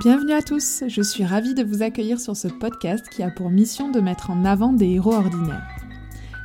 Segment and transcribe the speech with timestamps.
[0.00, 3.50] Bienvenue à tous, je suis ravie de vous accueillir sur ce podcast qui a pour
[3.50, 5.66] mission de mettre en avant des héros ordinaires.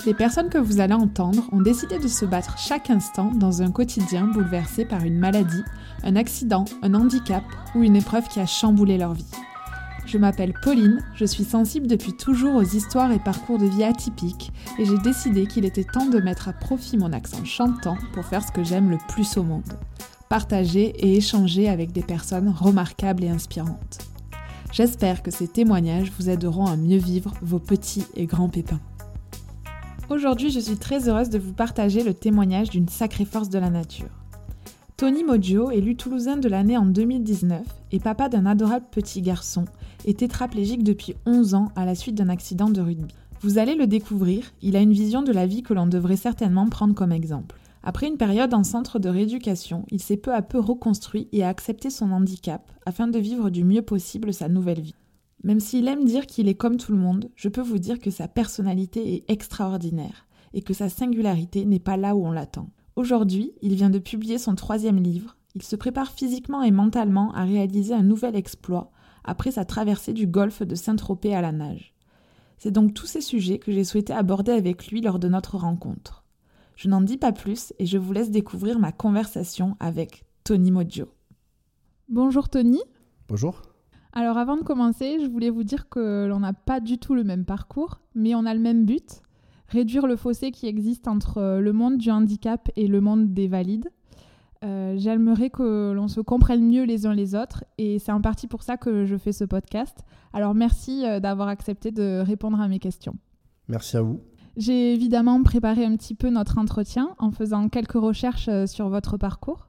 [0.07, 3.69] Les personnes que vous allez entendre ont décidé de se battre chaque instant dans un
[3.69, 5.63] quotidien bouleversé par une maladie,
[6.01, 7.43] un accident, un handicap
[7.75, 9.29] ou une épreuve qui a chamboulé leur vie.
[10.07, 14.51] Je m'appelle Pauline, je suis sensible depuis toujours aux histoires et parcours de vie atypiques
[14.79, 18.43] et j'ai décidé qu'il était temps de mettre à profit mon accent chantant pour faire
[18.43, 19.61] ce que j'aime le plus au monde
[20.33, 23.99] partager et échanger avec des personnes remarquables et inspirantes.
[24.71, 28.79] J'espère que ces témoignages vous aideront à mieux vivre vos petits et grands pépins.
[30.09, 33.69] Aujourd'hui, je suis très heureuse de vous partager le témoignage d'une sacrée force de la
[33.69, 34.09] nature.
[34.97, 37.61] Tony Moggio, élu toulousain de l'année en 2019
[37.91, 39.65] et papa d'un adorable petit garçon,
[40.03, 43.13] est tétraplégique depuis 11 ans à la suite d'un accident de rugby.
[43.41, 46.67] Vous allez le découvrir, il a une vision de la vie que l'on devrait certainement
[46.69, 47.59] prendre comme exemple.
[47.85, 51.49] Après une période en centre de rééducation, il s'est peu à peu reconstruit et a
[51.49, 54.95] accepté son handicap afin de vivre du mieux possible sa nouvelle vie.
[55.43, 58.09] Même s'il aime dire qu'il est comme tout le monde, je peux vous dire que
[58.09, 62.69] sa personnalité est extraordinaire et que sa singularité n'est pas là où on l'attend.
[62.95, 65.35] Aujourd'hui, il vient de publier son troisième livre.
[65.53, 68.91] Il se prépare physiquement et mentalement à réaliser un nouvel exploit
[69.25, 71.93] après sa traversée du golfe de Saint-Tropez à la nage.
[72.57, 76.22] C'est donc tous ces sujets que j'ai souhaité aborder avec lui lors de notre rencontre.
[76.75, 81.07] Je n'en dis pas plus et je vous laisse découvrir ma conversation avec Tony Moggio.
[82.09, 82.81] Bonjour Tony.
[83.27, 83.61] Bonjour.
[84.11, 87.23] Alors avant de commencer, je voulais vous dire que l'on n'a pas du tout le
[87.23, 89.21] même parcours, mais on a le même but,
[89.67, 93.89] réduire le fossé qui existe entre le monde du handicap et le monde des valides.
[94.63, 98.47] Euh, j'aimerais que l'on se comprenne mieux les uns les autres et c'est en partie
[98.47, 100.03] pour ça que je fais ce podcast.
[100.31, 103.15] Alors merci euh, d'avoir accepté de répondre à mes questions.
[103.67, 104.21] Merci à vous.
[104.55, 109.17] J'ai évidemment préparé un petit peu notre entretien en faisant quelques recherches euh, sur votre
[109.17, 109.67] parcours.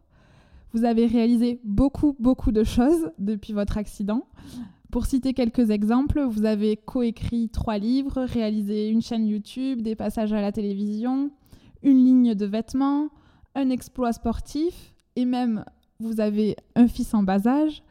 [0.72, 4.26] Vous avez réalisé beaucoup, beaucoup de choses depuis votre accident.
[4.90, 10.32] Pour citer quelques exemples, vous avez coécrit trois livres, réalisé une chaîne YouTube, des passages
[10.32, 11.30] à la télévision,
[11.82, 13.08] une ligne de vêtements,
[13.54, 15.64] un exploit sportif et même
[15.98, 17.82] vous avez un fils en bas âge.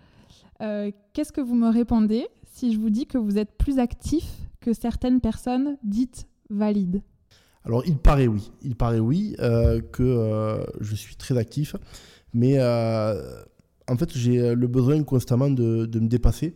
[0.61, 4.25] Euh, qu'est-ce que vous me répondez si je vous dis que vous êtes plus actif
[4.61, 7.01] que certaines personnes dites valide
[7.63, 8.51] Alors, il paraît oui.
[8.61, 11.75] Il paraît oui euh, que euh, je suis très actif.
[12.33, 13.21] Mais euh,
[13.87, 16.55] en fait, j'ai le besoin constamment de, me dépasser.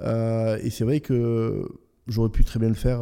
[0.00, 1.68] et c'est vrai que
[2.06, 3.00] j'aurais pu très bien le faire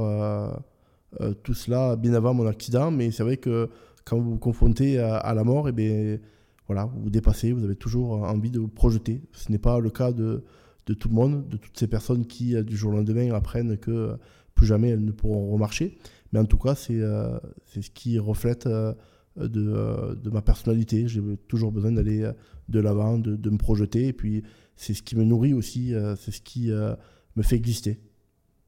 [1.42, 2.90] tout cela bien avant mon accident.
[2.90, 3.70] Mais c'est vrai que
[4.04, 6.18] quand vous vous confrontez à, la mort, et eh bien,
[6.66, 9.22] voilà, vous vous dépassez, vous avez toujours envie de vous projeter.
[9.32, 10.44] Ce n'est pas le cas de,
[10.86, 14.18] de, tout le monde, de toutes ces personnes qui, du jour au lendemain, apprennent que
[14.54, 15.98] plus jamais elles ne pourront remarcher.
[16.34, 17.38] Mais en tout cas, c'est euh,
[17.68, 18.92] ce qui reflète euh,
[19.36, 21.06] de, euh, de, ma personnalité.
[21.06, 22.28] J'ai toujours besoin d'aller
[22.68, 24.08] de l'avant, de, de, me projeter.
[24.08, 24.42] Et puis,
[24.74, 28.00] c'est ce qui me nourrit aussi, c'est ce qui me fait exister.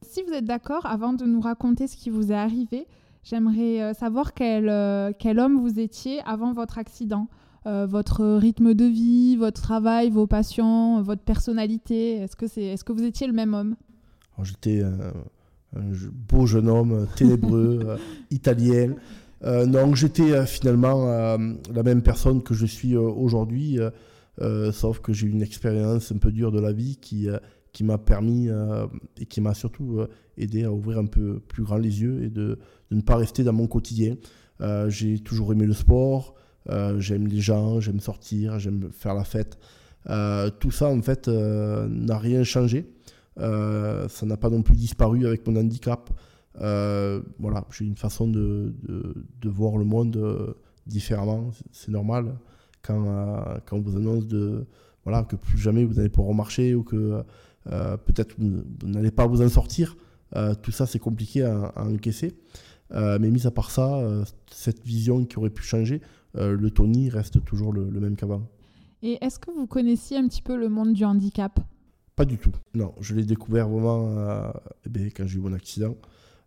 [0.01, 2.87] Si vous êtes d'accord, avant de nous raconter ce qui vous est arrivé,
[3.23, 7.27] j'aimerais savoir quel, quel homme vous étiez avant votre accident.
[7.65, 12.13] votre rythme de vie, votre travail, vos passions, votre personnalité.
[12.13, 13.75] Est-ce que, c'est, est-ce que vous étiez le même homme?
[14.41, 14.83] J'étais
[15.75, 17.97] un beau jeune homme ténébreux, euh,
[18.31, 18.95] italien.
[19.43, 21.05] Euh, non, j'étais euh, finalement
[21.73, 23.79] la même personne que je suis aujourd'hui,
[24.71, 27.27] sauf que j'ai eu une expérience un peu dure de la vie qui,
[27.71, 28.49] qui m'a permis
[29.19, 29.99] et qui m'a surtout
[30.37, 32.59] aidé à ouvrir un peu plus grand les yeux et de,
[32.91, 34.15] de ne pas rester dans mon quotidien.
[34.87, 36.35] j'ai toujours aimé le sport,
[36.97, 39.57] j'aime les gens, j'aime sortir, j'aime faire la fête.
[40.59, 42.96] tout ça, en fait, n'a rien changé.
[43.39, 46.09] Euh, ça n'a pas non plus disparu avec mon handicap.
[46.59, 48.73] Euh, voilà, j'ai une façon de,
[49.45, 50.53] voir le monde euh,
[50.85, 51.51] différemment.
[51.71, 52.35] C'est normal
[52.81, 57.23] quand, on vous annonce que plus jamais vous n'allez pouvoir marcher ou que
[57.65, 59.95] peut-être vous, n'allez pas vous en sortir.
[60.61, 62.37] tout ça, c'est compliqué à, encaisser.
[62.91, 64.01] mais mis à part ça,
[64.49, 66.01] cette vision qui aurait pu changer,
[66.35, 68.47] le Tony reste toujours le même qu'avant.
[69.03, 71.59] Et est-ce que vous connaissiez un petit peu le monde du handicap?
[72.17, 72.51] Pas du tout.
[72.73, 74.51] Non, je l'ai découvert vraiment euh,
[74.85, 75.95] eh ben, quand j'ai eu mon accident.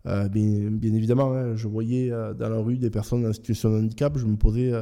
[0.06, 3.70] Euh, bien, bien, évidemment, hein, je voyais euh, dans la rue des personnes en situation
[3.70, 4.72] de handicap, je me posais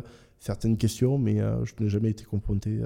[0.40, 2.81] certaines questions, mais je n'ai jamais été confronté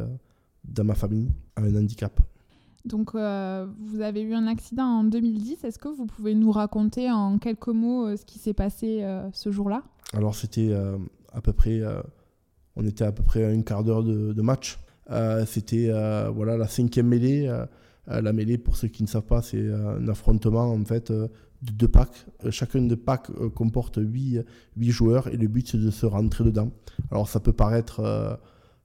[0.64, 2.20] dans ma famille à un handicap.
[2.84, 5.62] Donc, vous avez eu un accident en 2010.
[5.62, 9.84] Est-ce que vous pouvez nous raconter en quelques mots ce qui s'est passé ce jour-là?
[10.14, 10.74] Alors, c'était
[11.32, 11.82] à peu près,
[12.74, 14.80] on était à peu près à un quart d'heure de, de, match.
[15.46, 15.92] c'était
[16.34, 17.48] voilà la cinquième mêlée.
[18.08, 21.10] Euh, la mêlée, pour ceux qui ne savent pas, c'est euh, un affrontement en fait
[21.10, 21.28] euh,
[21.62, 22.26] de deux packs.
[22.50, 24.44] Chacun des packs comporte 8,
[24.78, 26.72] joueurs et le but c'est de se rentrer dedans.
[27.10, 28.40] Alors ça peut paraître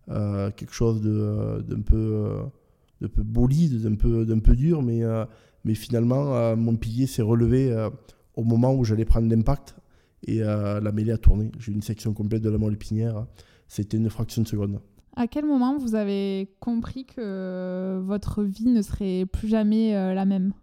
[0.07, 2.39] quelque chose d'un peu
[3.01, 5.01] d'un peu bolide, d'un peu, d'un peu dur, mais,
[5.65, 7.75] mais finalement, mon pilier s'est relevé
[8.35, 9.75] au moment où j'allais prendre l'impact
[10.27, 11.49] et la mêlée a tourné.
[11.57, 13.25] J'ai une section complète de la moelle épinière.
[13.67, 14.79] C'était une fraction de seconde.
[15.19, 20.53] À quel moment vous avez compris que votre vie ne serait plus jamais la même?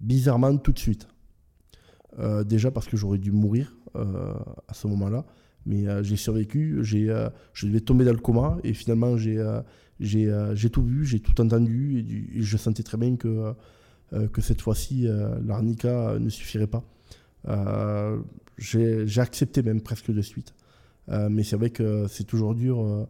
[0.00, 1.08] Bizarrement, tout de suite.
[2.18, 4.34] Euh, déjà parce que j'aurais dû mourir euh,
[4.68, 5.24] à ce moment-là.
[5.64, 7.06] Mais euh, j'ai survécu, j'ai,
[7.54, 9.42] je devais tomber dans le coma et finalement j'ai,
[10.00, 13.54] j'ai, tout vu, j'ai tout entendu et, je sentais très bien que,
[14.32, 15.06] que cette fois-ci
[15.46, 16.82] l'arnica ne suffirait pas.
[18.58, 20.52] J'ai, j'ai, accepté même presque de suite.
[21.08, 23.06] mais c'est vrai que c'est toujours dur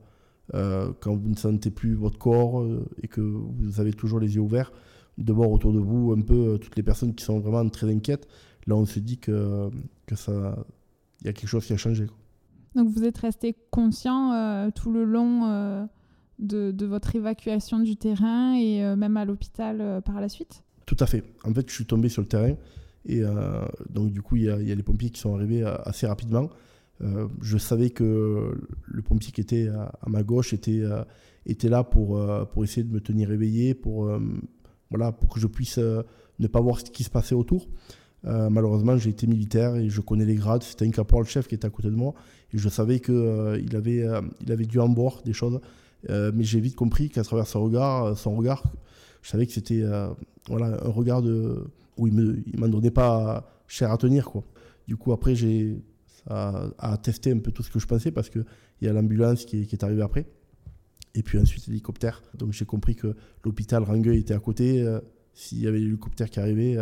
[0.52, 2.64] quand vous ne sentez plus votre corps
[3.02, 4.72] et que vous avez toujours les yeux ouverts
[5.18, 8.28] de voir autour de vous un peu toutes les personnes qui sont vraiment très inquiètes
[8.66, 9.70] là, on se dit que,
[10.06, 10.56] que ça,
[11.20, 12.06] il y a quelque chose qui a changé.
[12.74, 15.84] Donc, vous êtes resté conscient euh, tout le long euh,
[16.38, 20.62] de, de, votre évacuation du terrain et euh, même à l'hôpital par la suite?
[20.86, 21.24] Tout à fait.
[21.44, 22.54] En fait, je suis tombé sur le terrain
[23.04, 23.22] et
[23.90, 26.06] donc, du coup, il y, a, il y, a les pompiers qui sont arrivés assez
[26.06, 26.50] rapidement.
[27.40, 28.54] Je savais que
[28.86, 30.82] le pompier qui était à, ma gauche était,
[31.46, 32.20] était là pour,
[32.52, 34.08] pour essayer de me tenir éveillé, pour,
[34.90, 37.66] voilà, pour que je puisse ne pas voir ce qui se passait autour.
[38.24, 40.62] Euh, malheureusement, j'ai été militaire et je connais les grades.
[40.62, 42.14] C'était un caporal-chef qui était à côté de moi.
[42.52, 45.60] Et je savais qu'il euh, il avait, euh, il avait dû en boire des choses.
[46.08, 48.62] mais j'ai vite compris qu'à travers son regard, son regard,
[49.22, 49.82] je savais que c'était
[50.48, 51.22] voilà, un regard
[51.96, 54.26] où il ne m'en donnait pas cher à tenir.
[54.26, 54.42] Quoi.
[54.88, 55.80] Du coup, après, j'ai
[56.28, 58.44] à, tester un peu tout ce que je pensais parce qu'il
[58.80, 60.26] y a l'ambulance qui, qui, est arrivée après.
[61.14, 62.22] Et puis ensuite, l'hélicoptère.
[62.38, 63.14] Donc j'ai compris que
[63.44, 64.86] l'hôpital Rangueil était à côté.
[65.34, 66.78] S'il y avait l'hélicoptère qui arrivait,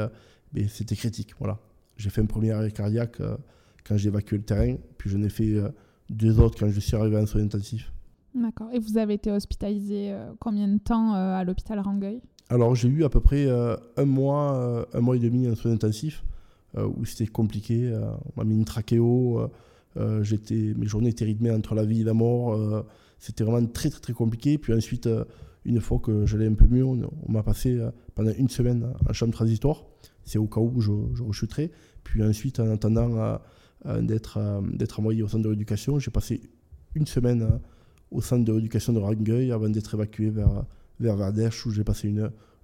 [0.53, 1.35] mais c'était critique.
[1.39, 1.59] Voilà.
[2.01, 3.37] J'ai fait un premier arrêt cardiaque euh,
[3.85, 5.69] quand j'ai évacué le terrain, puis j'en ai fait euh,
[6.09, 7.93] deux autres quand je suis arrivé en soins intensifs.
[8.35, 8.69] D'accord.
[8.73, 12.23] Et vous avez été hospitalisé euh, combien de temps à l'hôpital Rangueil?
[12.49, 16.25] Alors j'ai eu à peu près un mois, un mois et demi en soins intensifs,
[16.77, 17.93] où c'était compliqué.
[17.95, 19.51] on m'a mis une trachéo.
[20.23, 22.85] j'étais, mes journées étaient rythmées entre la vie et la mort.
[23.19, 24.59] c'était vraiment très très très compliqué.
[24.59, 25.09] Puis ensuite,
[25.65, 27.79] une fois que j'allais un peu mieux, on, m'a passé
[28.15, 29.85] pendant une semaine en chambre transitoire
[30.25, 31.71] c'est au cas où je, je rechuterai.
[32.05, 33.41] Puis ensuite, en attendant
[33.85, 34.39] d'être
[34.99, 36.41] envoyé au centre de rééducation, j'ai passé
[36.95, 37.59] une semaine euh,
[38.11, 40.65] au centre de rééducation de Rangueil avant d'être évacué vers,
[40.99, 42.13] vers Verdèche où j'ai passé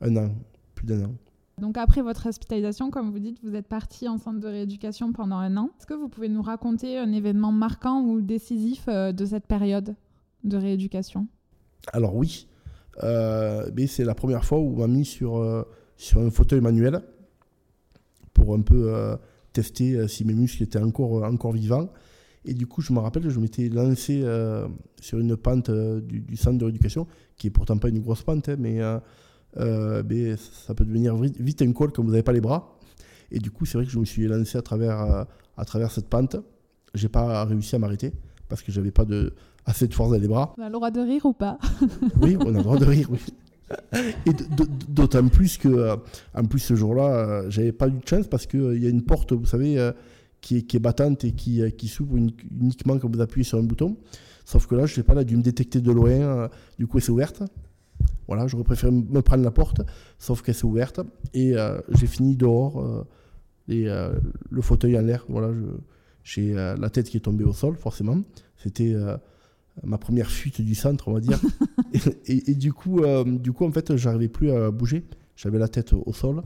[0.00, 0.34] un an,
[0.74, 1.14] plus d'un an.
[1.60, 5.36] Donc après votre hospitalisation, comme vous dites, vous êtes parti en centre de rééducation pendant
[5.36, 5.70] un an.
[5.78, 9.94] Est-ce que vous pouvez nous raconter un événement marquant ou décisif euh, de cette période
[10.44, 11.26] de rééducation?
[11.92, 12.46] Alors oui,
[13.02, 15.66] euh, c'est la première fois où on m'a mis sur,
[15.96, 17.02] sur un fauteuil manuel
[18.36, 19.16] pour un peu euh,
[19.52, 21.88] tester euh, si mes muscles étaient encore, euh, encore vivants.
[22.44, 24.24] Et du coup, je me rappelle, je m'étais lancé
[25.00, 28.54] sur une pente du, centre de rééducation, qui est pourtant pas une grosse pente, hein,
[28.56, 28.78] mais,
[29.56, 32.78] mais, ça peut devenir vite, un col quand vous n'avez pas les bras.
[33.30, 35.26] Et du coup, c'est vrai que je me suis lancé à travers,
[35.56, 36.36] à travers cette pente.
[36.94, 38.12] J'ai pas réussi à m'arrêter
[38.48, 39.34] parce que j'avais pas de,
[39.66, 40.54] assez de force dans les bras.
[40.58, 41.58] On a le droit de rire ou pas
[42.20, 43.20] Oui, on a le droit de rire, oui.
[44.26, 44.30] Et
[44.88, 45.96] d'autant plus que, euh,
[46.34, 48.90] en plus ce jour-là, euh, j'avais pas eu de chance parce qu'il euh, y a
[48.90, 49.92] une porte, vous savez,
[50.40, 53.64] qui est, qui est battante et qui, qui s'ouvre uniquement quand vous appuyez sur un
[53.64, 53.96] bouton.
[54.44, 56.48] Sauf que là, je sais pas, elle a dû me détecter de loin,
[56.78, 57.42] du coup, elle s'est ouverte.
[58.26, 59.82] Voilà, j'aurais préféré me prendre la porte,
[60.18, 61.00] sauf qu'elle s'est ouverte.
[61.32, 61.54] Et
[61.90, 63.06] j'ai fini dehors,
[63.68, 65.24] et, le fauteuil en l'air.
[65.28, 65.50] Voilà,
[66.24, 68.20] j'ai la tête qui est tombée au sol, forcément.
[68.56, 68.96] C'était
[69.82, 71.40] ma première fuite du centre, on va dire.
[72.26, 75.04] et, du, coup, euh, du coup, en fait, j'arrivais plus à bouger.
[75.36, 76.42] J'avais la tête au sol,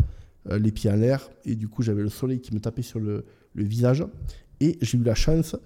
[0.49, 2.99] euh, les pieds en l'air, et du coup, j'avais le soleil qui me tapait sur
[2.99, 4.05] le, visage.
[4.61, 5.57] Et j'ai eu la chance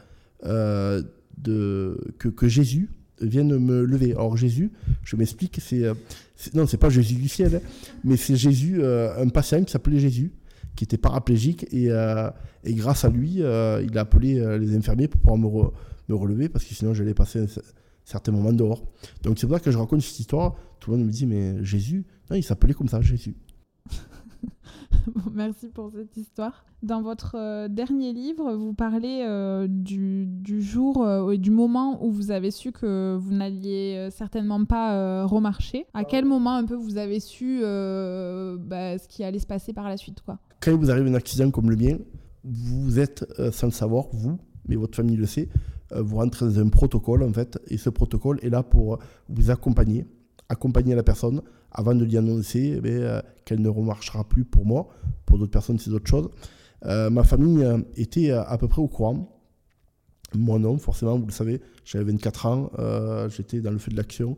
[0.44, 1.02] euh,
[1.42, 2.90] que, Jésus
[3.20, 4.12] vienne me lever.
[4.12, 5.84] Alors Jésus, je m'explique, c'est,
[6.54, 7.68] non, c'est pas Jésus du ciel, hein,
[8.02, 10.32] mais c'est Jésus, un patient qui s'appelait Jésus,
[10.76, 11.90] qui était paraplégique, et,
[12.64, 15.70] et grâce à lui, il a appelé les infirmiers pour pouvoir me,
[16.08, 17.46] me relever parce que sinon j'allais passer un
[18.04, 18.82] certain moment dehors.
[19.22, 20.56] Donc c'est pour ça que je raconte cette histoire.
[20.80, 23.36] Tout le monde me dit, mais Jésus, non, il s'appelait comme ça, Jésus.
[25.32, 26.64] Merci pour cette histoire.
[26.82, 32.04] Dans votre euh, dernier livre, vous parlez euh, du, du, jour euh, et du moment
[32.04, 35.86] où vous avez su que vous n'alliez certainement pas remarcher.
[35.94, 39.88] À quel moment un peu vous avez su bah, ce qui allait se passer par
[39.88, 40.38] la suite quoi?
[40.60, 41.98] Quand il vous arrive un accident comme le mien,
[42.44, 45.48] vous êtes, sans le savoir, vous, mais votre famille le sait,
[45.94, 48.98] vous rentrez dans un protocole en fait, et ce protocole est là pour
[49.28, 50.06] vous accompagner,
[50.54, 54.88] accompagner la personne avant de lui annoncer eh euh, qu'elle ne remarchera plus pour moi.
[55.26, 56.30] Pour d'autres personnes, c'est autre chose.
[56.86, 57.64] Euh, ma famille
[57.96, 59.30] était à peu près au courant.
[60.34, 62.70] Moi non, forcément, vous le savez, j'avais 24 ans,
[63.28, 64.36] j'étais dans le feu de l'action.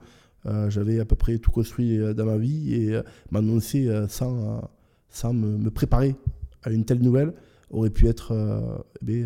[0.68, 4.70] J'avais à peu près tout construit dans ma vie et m'annoncer sans,
[5.08, 6.14] sans me, préparer
[6.62, 7.32] à une telle nouvelle
[7.70, 9.25] aurait pu être eh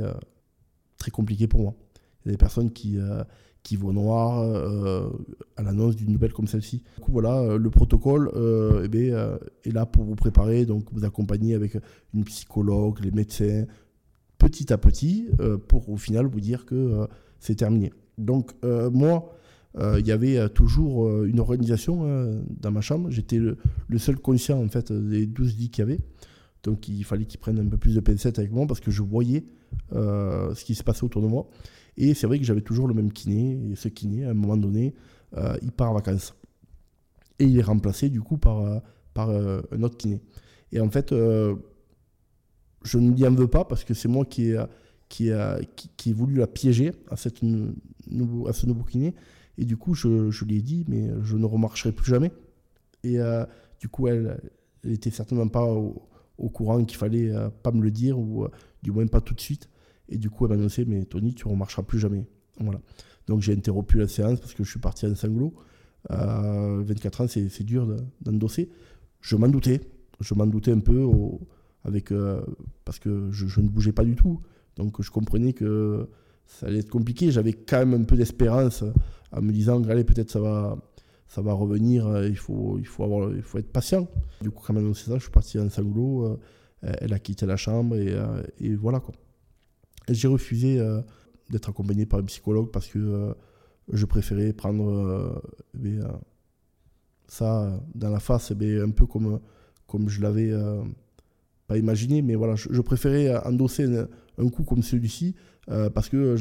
[0.97, 1.75] très compliqué pour moi.
[2.25, 2.99] Il y a des personnes qui,
[3.63, 4.41] qui vont noir
[5.57, 6.83] à l'annonce d'une nouvelle comme celle-ci.
[6.97, 8.31] Du coup, voilà, le protocole
[8.85, 11.77] eh est là pour vous préparer, donc vous accompagner avec
[12.15, 13.67] une psychologue, les médecins,
[14.39, 15.29] petit à petit,
[15.69, 17.07] pour au final vous dire que
[17.39, 17.93] c'est terminé.
[18.21, 19.35] Donc euh, moi,
[19.79, 23.11] euh, il y avait euh, toujours une organisation dans ma chambre.
[23.11, 23.57] J'étais le,
[23.99, 26.01] seul conscient en fait des 12 lits qu'il y avait.
[26.63, 29.03] Donc il fallait qu'ils prennent un peu plus de pincettes avec moi parce que je
[29.03, 29.45] voyais
[29.93, 31.49] ce qui se passait autour de moi.
[32.03, 33.61] Et c'est vrai que j'avais toujours le même kiné.
[33.71, 34.95] Et ce kiné, à un moment donné,
[35.63, 36.35] il part en vacances.
[37.39, 38.83] Et il est remplacé du coup par,
[39.15, 40.21] par un autre kiné.
[40.73, 44.65] Et en fait, je ne lui en veux pas parce que c'est moi qui ai
[45.11, 45.59] qui a,
[45.97, 49.15] qui, voulu la piéger à, cette à ce nouveau kiné.
[49.59, 52.33] Et du coup, je, lui ai dit, mais je ne remarcherai plus jamais.
[53.03, 53.45] Et euh,
[53.79, 54.41] du coup, elle
[54.85, 58.51] n'était certainement pas au, courant qu'il fallait euh, pas me le dire, ou euh,
[58.83, 59.69] du moins pas tout de suite.
[60.11, 62.27] Et du coup, elle m'a annoncé, mais Tony, tu ne remarcheras plus jamais.
[62.59, 62.81] Voilà.
[63.27, 65.55] Donc j'ai interrompu la séance parce que je suis parti en sanglot.
[66.09, 67.87] 24 ans, c'est dur
[68.21, 68.71] d'endosser.
[69.21, 69.81] Je m'en doutais.
[70.21, 71.09] Je m'en doutais un peu
[71.85, 72.13] avec,
[72.85, 74.41] parce que je, ne bougeais pas du tout.
[74.77, 76.09] Donc je comprenais que
[76.47, 77.31] ça allait être compliqué.
[77.31, 78.85] J'avais quand même un peu d'espérance
[79.33, 80.77] en me disant, allez, peut-être ça va,
[81.29, 84.09] ça va revenir, il faut, il, faut avoir, il faut être patient.
[84.43, 87.47] Du coup, quand même, c'est ça, je suis parti en sanglot, euh, elle a quitté
[87.47, 88.99] la chambre et, euh, et voilà.
[88.99, 89.15] quoi.
[90.11, 91.01] J'ai refusé euh,
[91.51, 93.35] d'être accompagné par un psychologue parce que
[93.93, 95.43] je préférais prendre
[97.27, 99.41] ça dans la face, un peu comme,
[99.87, 100.53] comme je l'avais
[101.71, 103.87] pas imaginé, mais voilà, je, préférais endosser
[104.39, 105.37] un, coup comme celui-ci
[105.71, 106.35] euh, parce que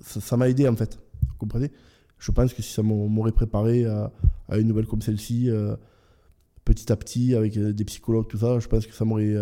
[0.00, 0.98] ça m'a aidé en fait.
[1.28, 1.70] Vous comprenez?
[2.18, 4.10] Je pense que si ça m'aurait préparé à,
[4.56, 5.76] une nouvelle comme celle-ci, euh,
[6.64, 9.36] petit à petit, avec euh, des psychologues, tout ça, je pense que ça m'aurait.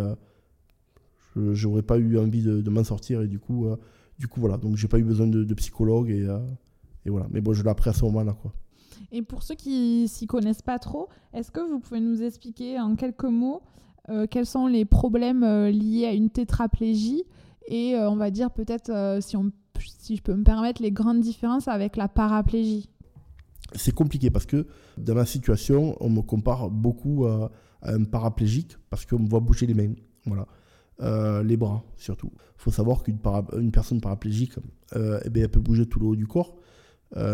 [1.37, 3.67] J'aurais pas eu envie de, m'en sortir et du coup,
[4.19, 4.57] du coup voilà.
[4.57, 6.27] Donc j'ai pas eu besoin de, psychologue et,
[7.07, 7.27] et, voilà.
[7.31, 8.53] Mais bon, je l'ai appris à ce moment-là quoi.
[9.13, 12.95] Et pour ceux qui s'y connaissent pas trop, est-ce que vous pouvez nous expliquer en
[12.95, 13.63] quelques mots
[14.09, 17.23] euh, quels sont les problèmes euh, liés à une tétraplégie
[17.69, 19.37] et euh, on va dire peut-être, si,
[19.99, 22.89] si je peux me permettre, les grandes différences avec la paraplégie?
[23.75, 24.67] C'est compliqué parce que
[24.99, 29.67] dans ma situation, on me compare beaucoup à, un paraplégique parce qu'on me voit bouger
[29.67, 29.95] les mains.
[30.27, 30.47] Voilà.
[31.01, 32.31] Les bras surtout.
[32.35, 33.19] Il faut savoir qu'une
[33.59, 34.53] une personne paraplégique,
[34.95, 36.57] eh bien, elle peut bouger tout le haut du corps,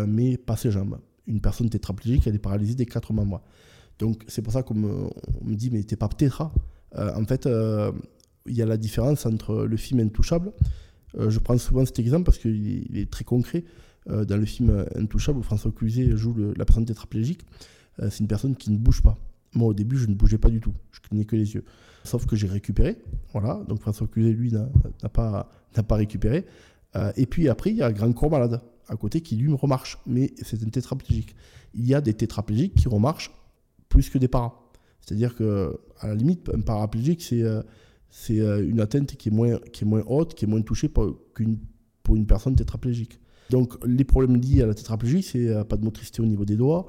[0.07, 0.99] mais pas ses jambes.
[1.27, 3.41] Une personne tétraplégique, elle est paralysée des quatre membres.
[3.99, 6.51] Donc c'est pour ça qu'on me, dit, mais t'es pas tétra.
[6.95, 7.91] Euh, en fait, euh,
[8.45, 10.51] il y a la différence entre le film Intouchable.
[11.17, 13.63] Euh, je prends souvent cet exemple parce qu'il est très concret.
[14.07, 17.41] dans le film Intouchable, François Cluzet joue la personne tétraplégique,
[17.99, 19.17] c'est une personne qui ne bouge pas.
[19.53, 20.73] Moi, au début, je ne bougeais pas du tout.
[20.91, 21.65] Je clignais que les yeux.
[22.07, 22.97] Sauf que j'ai récupéré.
[23.33, 23.61] Voilà.
[23.67, 25.49] Donc François Cluzet, lui, n'a pas,
[25.87, 26.45] pas récupéré.
[27.15, 29.97] et puis après, il y a grand corps malade à côté qui, lui, remarche.
[30.05, 31.35] Mais c'est un tétraplégique.
[31.73, 33.31] Il y a des tétraplégiques qui remarchent
[33.89, 34.53] plus que des paras.
[35.01, 37.61] C'est-à-dire que, à la limite, un paraplégique, c'est euh,
[38.09, 40.91] c'est euh, une atteinte qui est, moins, qui est moins haute, qui est moins touchée
[41.35, 41.57] qu'une
[42.03, 43.19] pour une personne tétraplégique.
[43.49, 46.55] Donc, les problèmes liés à la tétraplégie, c'est euh, pas de motricité au niveau des
[46.55, 46.87] doigts,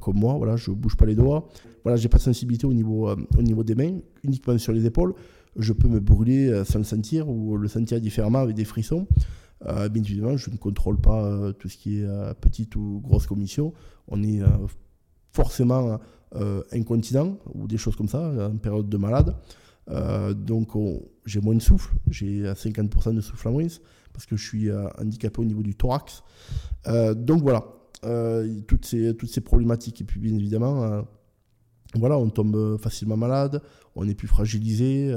[0.00, 1.48] comme moi, voilà, je bouge pas les doigts.
[1.84, 5.14] Voilà, j'ai pas de sensibilité au niveau, au niveau des mains, uniquement sur les épaules.
[5.56, 9.06] Je peux me brûler sans le sentir ou le sentir différemment avec des frissons.
[9.64, 13.72] bien évidemment, je ne contrôle pas tout ce qui est petite ou grosse commission.
[14.08, 14.40] On est
[15.32, 15.98] forcément
[16.34, 19.34] euh, incontinent ou des choses comme ça, en période de malade.
[19.88, 20.72] Euh, donc
[21.24, 23.66] j'ai moins de souffle, j'ai 50% de souffle en moins
[24.12, 26.22] parce que je suis euh, handicapé au niveau du thorax.
[27.16, 27.64] donc voilà,
[28.66, 30.00] toutes, ces, toutes ces problématiques.
[30.00, 31.04] Et puis bien évidemment,
[31.94, 33.62] voilà, on tombe facilement malade,
[33.96, 35.14] on est plus fragilisé,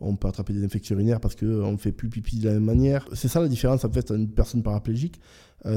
[0.00, 2.64] on peut attraper des infections urinaires parce qu'on ne fait plus pipi de la même
[2.64, 3.06] manière.
[3.12, 5.20] C'est ça la différence en fait une personne paraplégique,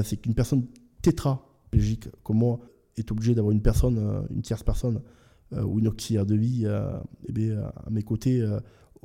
[0.02, 0.66] c'est qu'une personne
[1.02, 2.60] tétraplégique comme moi
[2.96, 5.02] est obligé d'avoir une personne, euh, une tierce personne
[5.52, 6.98] euh, ou une auxiliaire de vie euh,
[7.34, 8.44] eh à mes côtés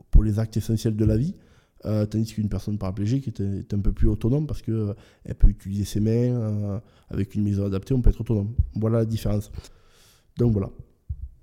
[0.09, 1.35] pour les actes essentiels de la vie.
[1.83, 4.95] Tandis qu'une personne paraplégique est, un peu plus autonome parce qu'elle
[5.25, 8.53] elle peut utiliser ses mains, avec une maison adaptée, on peut être autonome.
[8.75, 9.51] Voilà la différence.
[10.37, 10.69] Donc voilà.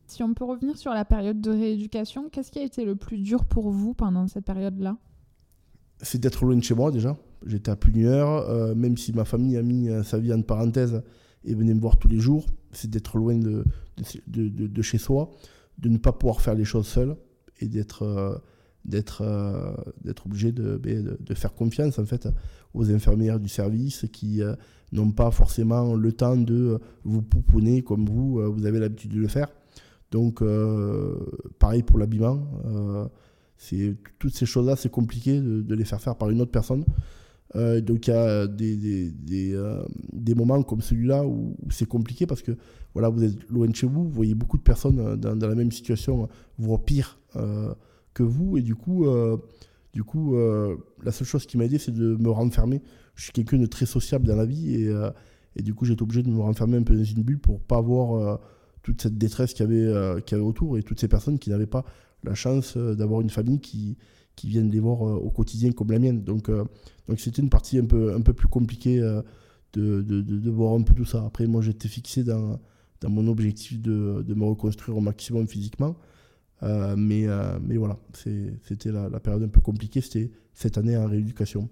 [0.07, 3.19] Si on peut revenir sur la période de rééducation, qu'est-ce qui a été le plus
[3.19, 4.97] dur pour vous pendant cette période-là?
[6.01, 7.17] C'est d'être loin de chez moi déjà.
[7.45, 11.03] J'étais à plus d'une heure, même si ma famille a mis sa vie en parenthèse,
[11.45, 13.65] et venez me voir tous les jours, c'est d'être loin de,
[14.27, 15.31] de, de, chez soi,
[15.79, 17.17] de ne pas pouvoir faire les choses seul
[17.61, 18.43] et d'être
[18.87, 22.29] euh, d'être d'être obligé ben, de, de, faire confiance en fait
[22.75, 24.41] aux infirmières du service qui
[24.93, 29.29] n'ont pas forcément le temps de vous pouponner comme vous, vous avez l'habitude de le
[29.29, 29.49] faire.
[30.11, 30.43] Donc,
[31.59, 32.47] pareil pour l'habillement.
[33.57, 36.85] c'est toutes ces choses-là, c'est compliqué de, les faire faire par une autre personne.
[37.57, 39.83] Euh, donc il y a des, des, des, euh,
[40.13, 42.53] des moments comme celui-là où, c'est compliqué parce que
[42.93, 45.55] voilà, vous êtes loin de chez vous, vous voyez beaucoup de personnes euh, dans la
[45.55, 47.19] même situation, voire pire
[48.19, 49.07] que vous, et du coup,
[49.93, 50.37] du coup
[51.03, 52.83] la seule chose qui m'a aidé, c'est de me renfermer.
[53.15, 54.93] Je suis quelqu'un de très sociable dans la vie et,
[55.57, 57.81] et du coup, été obligé de me renfermer un peu dans une bulle pour pas
[57.81, 58.41] voir
[58.83, 61.51] toute cette détresse qu'il y, avait, qu'il y avait autour et toutes ces personnes qui
[61.51, 61.85] n'avaient pas
[62.25, 63.97] la chance d'avoir une famille qui,
[64.37, 66.23] qui viennent les voir au quotidien comme la mienne.
[66.23, 66.51] Donc,
[67.09, 69.23] donc c'était une partie un peu, un peu plus compliquée euh,
[69.73, 71.25] de, de, de, voir un peu tout ça.
[71.25, 72.61] Après, moi, j'étais fixé dans,
[73.01, 75.97] dans mon objectif de, de, me reconstruire au maximum physiquement.
[76.63, 80.01] Euh, mais, euh, mais voilà, c'était la, période un peu compliquée.
[80.01, 81.69] C'était cette année en rééducation.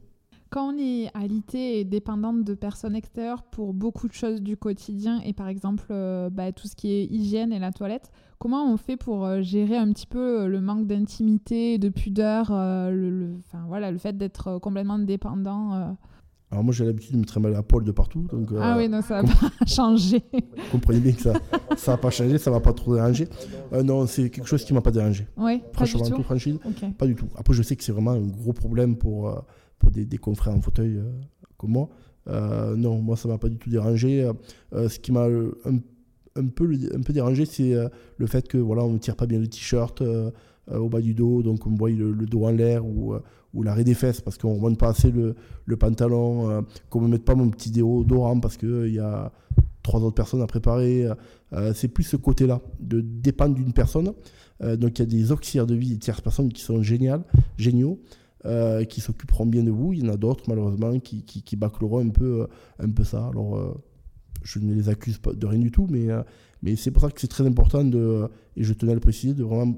[0.48, 5.20] Quand on est alité et dépendante de personnes extérieures pour beaucoup de choses du quotidien,
[5.22, 5.88] et par exemple
[6.30, 9.92] bah, tout ce qui est hygiène et la toilette, comment on fait pour gérer un
[9.92, 15.96] petit peu le manque d'intimité, de pudeur, le, enfin, voilà, le fait d'être complètement dépendant
[16.50, 18.26] alors moi j'ai l'habitude de me trimballer la poêle de partout.
[18.30, 20.22] Donc, ah oui, non, ça va pas changer.
[20.70, 21.32] comprenez bien que ça
[21.76, 23.28] ça va pas changer, ça va pas trop déranger.
[23.84, 25.26] non, c'est quelque chose qui m'a pas dérangé.
[25.36, 26.22] Oui, pas du tout.
[26.22, 26.58] franchise,
[26.98, 27.28] pas du tout.
[27.36, 29.44] Après je sais que c'est vraiment un gros problème pour
[29.78, 31.10] pour des, des confrères en fauteuil euh,
[31.56, 31.88] comme moi.
[32.28, 34.30] Euh, non, moi, ça m'a pas du tout dérangé.
[34.72, 35.78] Euh, ce qui m'a un,
[36.34, 37.74] un, peu, un peu dérangé, c'est
[38.16, 40.02] le fait que voilà, on ne tire pas bien le t-shirt
[40.68, 43.14] au bas du dos, donc on voit le, dos en l'air ou,
[43.56, 45.34] ou l'arrêt des fesses parce qu'on ne remonte pas assez le,
[45.64, 49.32] le pantalon, qu'on ne mette pas mon petit déodorant parce qu'il y a
[49.82, 51.08] trois autres personnes à préparer.
[51.75, 54.12] c'est plus ce côté-là, de dépendre d'une personne.
[54.60, 57.25] donc il y a des auxiliaires de vie des tierces personnes qui sont géniales,
[57.56, 58.00] géniaux.
[58.46, 59.92] Euh, qui s'occuperont bien de vous.
[59.92, 62.46] Il y en a d'autres, malheureusement, qui, qui, bâcleront un peu, euh,
[62.78, 63.26] un peu ça.
[63.26, 63.75] Alors, euh,
[64.44, 66.06] je ne les accuse pas de rien du tout, mais,
[66.62, 69.34] mais c'est pour ça que c'est très important, de, et je tenais à le préciser,
[69.34, 69.75] de vraiment.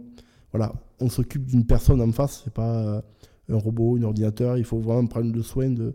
[0.52, 3.02] Voilà, on s'occupe d'une personne en face, c'est pas
[3.48, 4.58] un robot, un ordinateur.
[4.58, 5.94] Il faut vraiment prendre le soin de,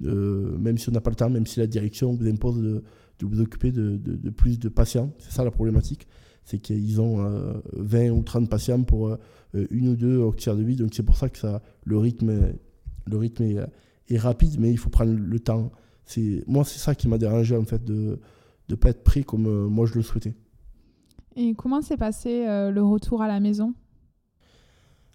[0.00, 2.82] même si on n'a pas le temps, même si la direction vous impose de,
[3.22, 5.10] vous occuper de, plus de patients.
[5.18, 6.06] C'est ça la problématique.
[6.44, 7.24] C'est qu'ils ont
[7.72, 9.16] 20 ou 30 patients pour
[9.54, 10.76] euh, une ou deux auxiliaires de vie.
[10.76, 12.54] Donc c'est pour ça que ça, le rythme,
[13.06, 13.44] le rythme
[14.08, 15.70] est, rapide, mais il faut prendre le temps.
[16.46, 18.18] Moi, c'est ça qui m'a dérangé en fait de
[18.68, 20.34] ne pas être pris comme euh, moi je le souhaitais.
[21.36, 23.74] Et comment s'est passé euh, le retour à la maison?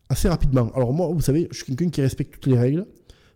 [0.09, 0.71] Assez rapidement.
[0.73, 2.87] Alors moi, vous savez, je suis quelqu'un qui respecte toutes les règles,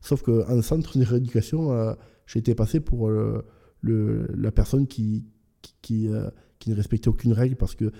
[0.01, 5.25] sauf qu'en centre de rééducation, j'ai été passé pour le, la personne qui,
[5.81, 6.09] qui,
[6.59, 7.91] qui, ne respectait aucune règle parce que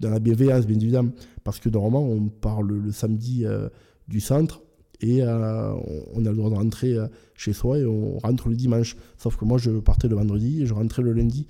[0.00, 1.12] dans la bienveillance, bien évidemment,
[1.44, 3.68] parce que normalement, on parle le samedi euh,
[4.06, 4.62] du centre
[5.00, 5.72] et euh,
[6.14, 8.96] on a le droit de rentrer euh, chez soi et on rentre le dimanche.
[9.16, 11.46] Sauf que moi, je partais le vendredi et je rentrais le lundi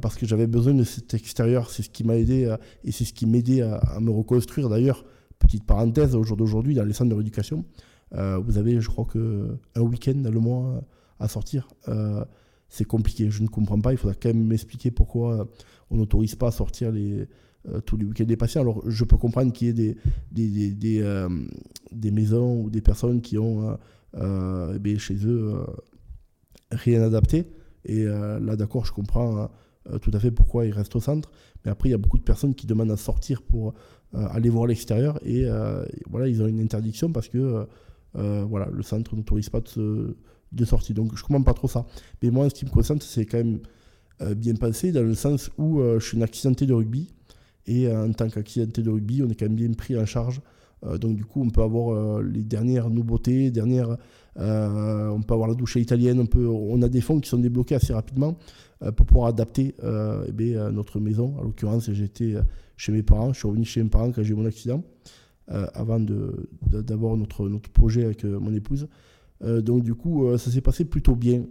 [0.00, 1.70] parce que j'avais besoin de cet extérieur.
[1.70, 4.70] C'est ce qui m'a aidé et c'est ce qui m'aidait à, à, me reconstruire.
[4.70, 5.04] D'ailleurs,
[5.38, 7.64] petite parenthèse, au jour d'aujourd'hui, dans les centres de rééducation,
[8.12, 10.84] vous avez, je crois, que un week-end le mois
[11.18, 11.68] à sortir.
[12.68, 13.92] c'est compliqué, je ne comprends pas.
[13.92, 15.48] Il faudra quand même m'expliquer pourquoi
[15.90, 16.92] on n'autorise pas à sortir
[17.70, 18.60] euh, tous les week-ends des patients.
[18.60, 19.96] Alors, je peux comprendre qu'il y ait des,
[20.30, 21.28] des, des, des, euh,
[22.12, 23.78] maisons ou des personnes qui ont
[24.16, 25.54] euh, eh chez eux
[26.70, 27.46] rien adapté.
[27.86, 29.50] Et là, d'accord, je comprends
[30.00, 31.30] tout à fait pourquoi ils restent au centre.
[31.64, 33.74] Mais après, il y a beaucoup de personnes qui demandent à sortir pour
[34.14, 35.18] aller voir l'extérieur.
[35.24, 35.46] Et
[36.08, 37.66] voilà, ils ont une interdiction parce que
[38.14, 40.94] voilà, le centre n'autorise pas de, sortie.
[40.94, 41.86] Donc, je comprends pas trop ça.
[42.22, 43.58] Mais moi, ce qui me concerne, c'est quand même
[44.36, 47.08] bien passé dans le sens où je suis une accidenté de rugby.
[47.66, 50.40] Et euh, en tant qu'accidenté de rugby, on est quand même bien pris en charge.
[50.84, 53.96] Euh, donc du coup, on peut avoir euh, les dernières nouveautés, dernières,
[54.36, 57.76] on peut avoir la douche italienne, on, peut, on a des fonds qui sont débloqués
[57.76, 58.36] assez rapidement
[58.96, 61.36] pour pouvoir adapter eh notre maison.
[61.38, 62.34] En l'occurrence, j'étais
[62.76, 64.82] chez mes parents, je suis revenu chez mes parents quand j'ai eu mon accident,
[65.48, 68.88] avant d'avoir notre, notre projet avec mon épouse.
[69.40, 71.44] donc du coup, ça s'est passé plutôt bien.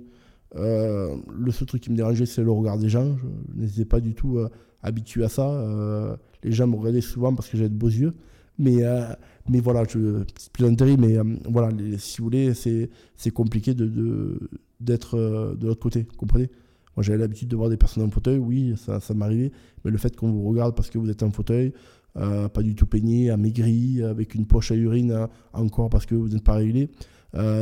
[0.55, 3.15] le seul truc qui me dérangeait, c'est le regard des gens.
[3.55, 4.39] Je n'étais pas du tout
[4.83, 5.49] habitué à ça.
[5.49, 8.13] Euh, les gens me regardaient souvent parce que j'avais de beaux yeux.
[8.59, 9.05] Mais, euh,
[9.49, 14.37] mais voilà, je, petite plaisanterie, mais euh, voilà, si vous voulez, c'est compliqué de,
[14.79, 15.17] d'être
[15.57, 16.51] de l'autre côté, comprenez?
[16.95, 19.51] Moi, j'avais l'habitude de voir des personnes en fauteuil, oui, ça, ça m'arrivait,
[19.83, 21.73] mais le fait qu'on vous regarde parce que vous êtes en fauteuil,
[22.13, 26.43] pas du tout peigné, amaigri, avec une poche à urine encore parce que vous n'êtes
[26.43, 26.91] pas réglé,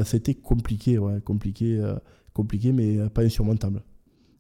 [0.04, 1.82] c'était compliqué, compliqué,
[2.34, 3.82] compliqué, mais pas insurmontable.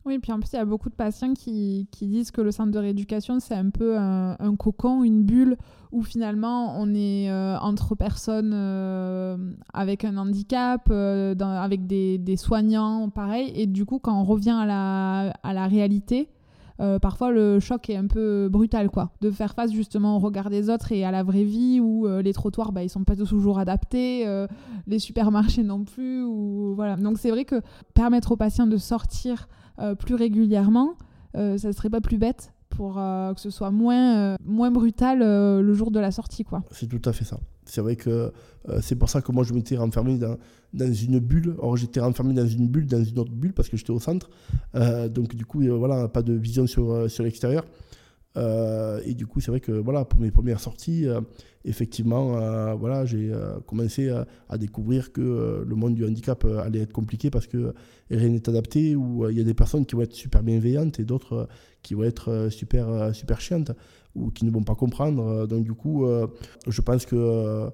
[0.03, 2.51] Oui, puis en plus, il y a beaucoup de patients qui, qui disent que le
[2.51, 5.57] centre de rééducation, c'est un peu un, cocon, une bulle
[5.91, 9.37] où finalement on est euh, entre personnes euh,
[9.73, 13.51] avec un handicap, euh, avec des, des, soignants, pareil.
[13.55, 16.29] Et du coup, quand on revient à la, à la réalité,
[16.99, 19.11] parfois le choc est un peu brutal, quoi.
[19.21, 22.33] De faire face justement au regard des autres et à la vraie vie où les
[22.33, 24.25] trottoirs, bah, ils sont pas toujours adaptés,
[24.87, 26.23] les supermarchés non plus.
[26.23, 26.95] Ou, voilà.
[26.95, 27.61] Donc c'est vrai que
[27.93, 29.61] permettre aux patients de sortir euh,
[29.99, 30.95] plus régulièrement,
[31.36, 35.73] euh, ça serait pas plus bête pour euh, que ce soit moins, moins brutal le
[35.73, 36.43] jour de la sortie.
[36.43, 36.63] quoi.
[36.71, 37.39] C'est tout à fait ça.
[37.65, 38.31] C'est vrai que
[38.81, 40.38] c'est pour ça que moi je m'étais renfermé dans,
[40.73, 41.55] dans, une bulle.
[41.60, 44.29] Or j'étais renfermé dans une bulle, dans une autre bulle parce que j'étais au centre.
[45.10, 47.65] donc du coup, voilà, pas de vision sur, sur l'extérieur.
[48.38, 51.22] Euh, et du coup, c'est vrai que voilà, pour mes premières sorties, euh,
[51.65, 53.32] effectivement, euh, voilà, j'ai
[53.65, 54.10] commencé
[54.50, 57.74] à, découvrir que le monde du handicap allait être compliqué parce que
[58.10, 61.04] rien n'est adapté, où il y a des personnes qui vont être super bienveillantes et
[61.04, 61.48] d'autres
[61.82, 63.72] qui vont être super, super chiantes
[64.15, 65.48] ou qui ne vont pas comprendre.
[65.48, 66.06] Donc, du coup,
[66.67, 67.70] je pense que.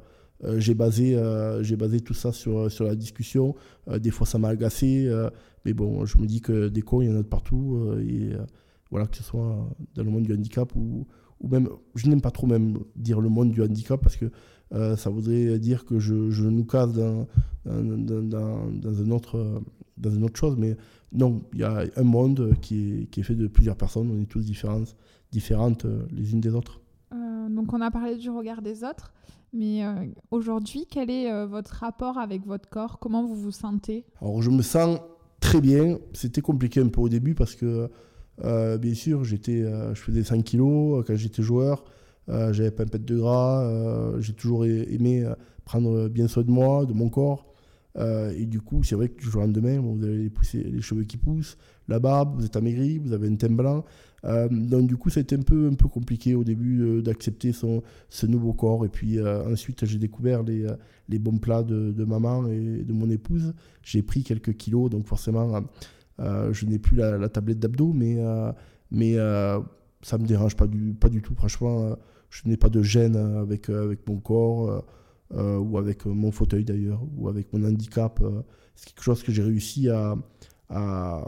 [0.58, 1.20] j'ai basé,
[1.62, 3.56] j'ai basé tout ça sur, sur la discussion.
[4.00, 5.10] des fois, ça m'a agacé,
[5.65, 7.96] mais bon, je me dis que des cons, il y en a de partout.
[8.91, 11.08] Voilà, que ce soit dans le monde du handicap ou,
[11.39, 14.32] ou même, je n'aime pas trop même dire le monde du handicap parce que
[14.73, 17.28] euh, ça voudrait dire que je, je nous casse dans,
[17.65, 19.62] dans, dans, dans, un autre,
[19.97, 20.56] dans une autre chose.
[20.58, 20.76] Mais
[21.12, 24.21] non, il y a un monde qui est, qui est, fait de plusieurs personnes, on
[24.21, 24.95] est tous différentes,
[25.32, 26.82] différentes euh, les unes des autres.
[27.13, 29.13] Euh, donc on a parlé du regard des autres,
[29.54, 29.82] mais
[30.30, 33.00] aujourd'hui, quel est votre rapport avec votre corps?
[33.00, 34.06] Comment vous vous sentez?
[34.21, 35.00] Alors je me sens
[35.39, 37.89] très bien, c'était compliqué un peu au début parce que
[38.43, 41.84] euh, bien sûr, j'étais, euh, je faisais 5 kilos euh, quand j'étais joueur.
[42.28, 44.19] j'avais pas un pet de gras.
[44.19, 45.26] j'ai toujours aimé
[45.65, 47.45] prendre bien soin de moi, de mon corps.
[47.97, 51.17] et du coup, c'est vrai que du jour au lendemain, vous avez les, cheveux qui
[51.17, 53.86] poussent, la barbe, vous êtes amaigri, vous avez un teint blanc.
[54.52, 58.26] donc du coup, ça a été un peu, un peu compliqué au début d'accepter ce
[58.26, 58.86] nouveau corps.
[58.86, 63.54] Et puis ensuite, j'ai découvert les, bons plats de, de, maman et de mon épouse.
[63.84, 65.62] J'ai pris quelques kilos, donc forcément,
[66.19, 68.51] je n'ai plus la, tablette d'abdos, mais, euh,
[68.91, 69.60] mais euh,
[70.01, 71.36] ça me dérange pas du, tout.
[71.36, 71.95] Franchement,
[72.30, 74.84] je n'ai pas de gêne avec, mon corps.
[75.32, 78.21] ou avec mon fauteuil d'ailleurs, ou avec mon handicap.
[78.75, 80.15] c'est quelque chose que j'ai réussi à,
[80.69, 81.27] à,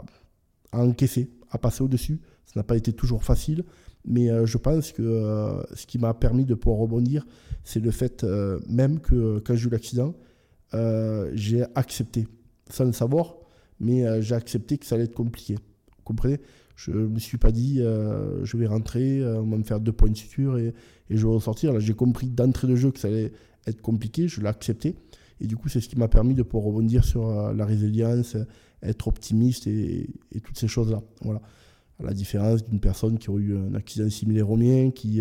[0.72, 2.20] encaisser, à passer au-dessus.
[2.46, 3.64] Ça n'a pas été toujours facile,
[4.04, 7.26] mais je pense que ce qui m'a permis de pouvoir rebondir,
[7.62, 8.24] c'est le fait
[8.68, 10.14] même que quand j'ai eu l'accident,
[11.34, 12.26] j'ai accepté,
[12.70, 13.39] sans le savoir,
[13.80, 15.54] mais euh, j'ai accepté que ça allait être compliqué.
[15.54, 16.38] Vous comprenez?
[16.76, 19.80] Je ne me suis pas dit, euh, je vais rentrer, euh, on va me faire
[19.80, 20.72] deux points de suture et,
[21.10, 21.72] je vais ressortir.
[21.72, 23.32] Là, j'ai compris d'entrée de jeu que ça allait
[23.66, 24.94] être compliqué, je l'ai accepté.
[25.40, 28.36] Et du coup, c'est ce qui m'a permis de pouvoir rebondir sur la résilience,
[28.82, 31.02] être optimiste et, et toutes ces choses-là.
[31.22, 31.40] Voilà.
[31.98, 35.20] À la différence d'une personne qui aurait eu un accident similaire au mien, qui,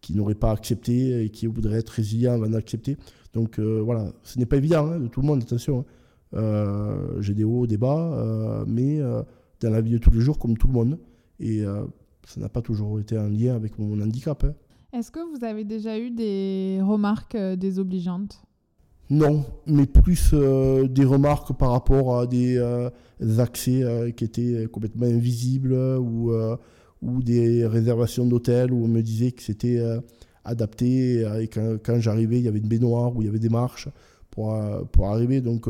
[0.00, 2.98] qui n'aurait pas accepté et qui voudrait être résilient avant d'accepter.
[3.32, 5.80] Donc voilà, ce n'est pas évident hein, de tout le monde, attention.
[5.80, 5.84] Hein.
[6.34, 9.22] Euh, j'ai des hauts, des bas, euh, mais euh,
[9.60, 10.98] dans la vie de tous les jours, comme tout le monde.
[11.40, 11.64] Et
[12.26, 14.44] ça n'a pas toujours été un lien avec mon handicap.
[14.44, 14.54] Hein.
[14.92, 18.40] Est-ce que vous avez déjà eu des remarques désobligeantes?
[19.10, 22.56] Non, mais plus des remarques par rapport à des,
[23.38, 26.32] accès qui étaient complètement invisibles ou,
[27.02, 29.82] ou des réservations d'hôtels où on me disait que c'était
[30.44, 33.50] adapté et quand, quand j'arrivais, il y avait une baignoire où il y avait des
[33.50, 33.88] marches
[34.34, 34.58] pour,
[34.92, 35.40] pour arriver.
[35.40, 35.68] Donc,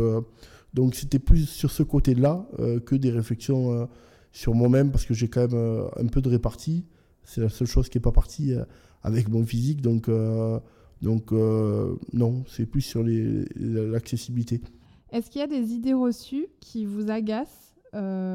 [0.74, 3.86] donc c'était plus sur ce côté-là euh, que des réflexions euh,
[4.32, 6.84] sur moi-même, parce que j'ai quand même euh, un peu de répartie.
[7.22, 8.52] C'est la seule chose qui n'est pas partie
[9.02, 9.80] avec mon physique.
[9.80, 10.10] Donc,
[11.00, 11.32] donc
[12.12, 13.02] non, c'est plus sur
[13.56, 14.60] l'accessibilité.
[15.10, 17.74] Est-ce qu'il y a des idées reçues qui vous agacent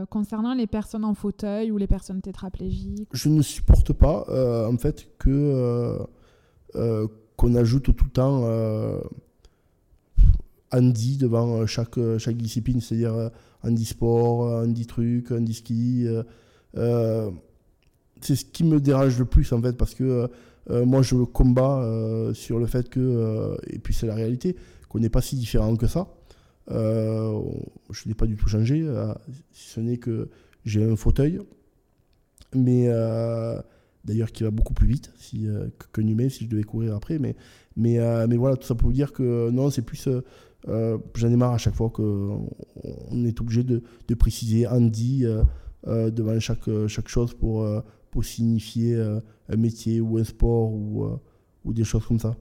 [0.09, 3.09] concernant les personnes en fauteuil ou les personnes tétraplégiques?
[3.13, 4.25] Je ne supporte pas,
[4.67, 5.99] en fait, que
[6.73, 8.43] qu'on ajoute tout le temps
[10.71, 13.31] Andy devant euh, chaque, euh, chaque discipline, c'est-à-dire
[13.63, 16.07] Andy euh, sport, Andy truc, Andy ski.
[18.21, 20.29] c'est ce qui me dérange le plus en fait parce que
[20.69, 21.83] moi je combats
[22.33, 24.55] sur le fait que, et puis c'est la réalité,
[24.87, 26.07] qu'on n'est pas si différent que ça.
[26.69, 28.85] je n'ai pas du tout changé,
[29.51, 30.29] si ce n'est que
[30.65, 31.39] j'ai un fauteuil,
[32.53, 32.87] mais
[34.05, 35.47] d'ailleurs qui va beaucoup plus vite si,
[35.93, 37.17] qu'un humain si je devais courir après.
[37.19, 37.35] Mais,
[37.75, 40.07] mais, mais voilà, tout ça pour vous dire que non, c'est plus
[40.67, 42.49] euh, j'en ai marre à chaque fois qu'on
[43.25, 45.43] est obligé de, de préciser Andy euh,
[45.87, 47.65] euh, devant chaque, chaque chose pour,
[48.11, 51.07] pour signifier un métier ou un sport ou,
[51.63, 52.35] ou des choses comme ça.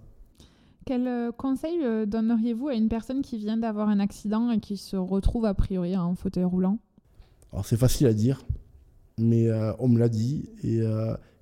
[0.84, 5.44] Quel conseil donneriez-vous à une personne qui vient d'avoir un accident et qui se retrouve
[5.44, 6.78] a priori en fauteuil roulant?
[7.52, 8.44] Alors c'est facile à dire,
[9.18, 10.82] mais on me l'a dit et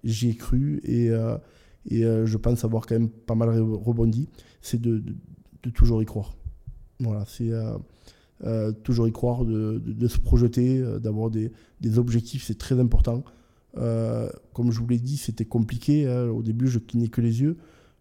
[0.05, 1.07] j'y ai cru et,
[1.87, 4.29] et je pense avoir quand même pas mal rebondi.
[4.61, 5.03] C'est de,
[5.63, 6.35] de, toujours y croire.
[7.01, 7.51] Voilà, c'est
[8.83, 11.51] toujours y croire, de, se projeter, d'avoir des,
[11.99, 13.25] objectifs, c'est très important.
[13.75, 16.07] comme je vous l'ai dit, c'était compliqué.
[16.07, 16.29] Hein.
[16.29, 17.57] Au début, je clignais que les yeux.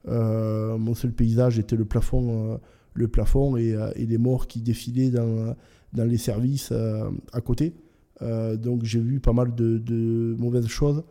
[0.07, 2.59] mon seul paysage était le plafond
[2.95, 5.55] le plafond euh, et, les morts qui défilaient dans,
[5.93, 7.75] les services euh, à côté.
[8.21, 11.03] Euh, donc j'ai vu pas mal de, mauvaises choses,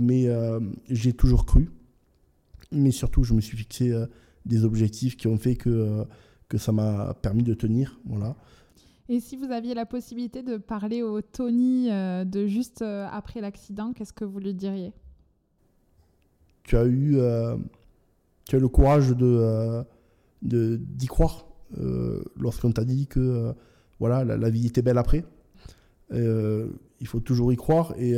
[0.00, 0.28] mais
[0.90, 1.70] j'ai toujours cru.
[2.72, 3.94] Mais surtout, je me suis fixé
[4.46, 6.04] des objectifs qui ont fait que,
[6.52, 7.98] que ça m'a permis de tenir.
[8.04, 8.36] Voilà.
[9.08, 14.12] Et si vous aviez la possibilité de parler au Tony de juste après l'accident, qu'est-ce
[14.12, 14.92] que vous lui diriez?
[16.62, 17.18] Tu as eu
[18.48, 19.84] tu as le courage de,
[20.42, 21.46] d'y croire
[21.78, 23.52] euh, lorsqu'on t'a dit que euh,
[23.98, 25.24] voilà, la, vie était belle après.
[26.12, 26.68] Euh,
[27.00, 27.94] il faut toujours y croire.
[27.98, 28.14] Et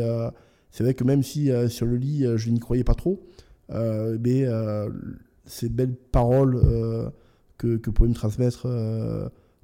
[0.71, 3.23] c'est vrai que même si sur le lit, je n'y croyais pas trop,
[3.71, 4.47] mais
[5.45, 7.13] ces belles paroles
[7.59, 8.67] que, que pouvaient me transmettre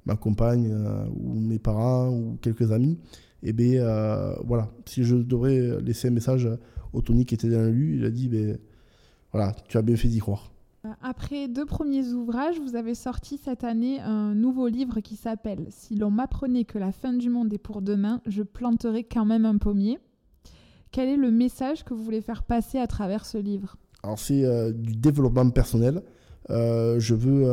[0.05, 0.73] ma compagne
[1.15, 2.97] ou mes parents ou quelques amis,
[3.43, 3.85] et eh bien
[4.45, 6.49] voilà, si je devrais laisser un message
[6.93, 8.57] au Tony qui était dans lit, il a dit ben,
[9.31, 10.51] voilà, tu as bien fait d'y croire.
[10.85, 15.67] Euh, après deux premiers ouvrages, vous avez sorti cette année un nouveau livre qui s'appelle
[15.69, 19.45] Si l'on m'apprenait que la fin du monde est pour demain, je planterais quand même
[19.45, 19.99] un pommier.
[20.91, 23.77] Quel est le message que vous voulez faire passer à travers ce livre?
[24.03, 26.01] Alors c'est euh, du développement personnel.
[26.49, 27.45] Euh, je veux,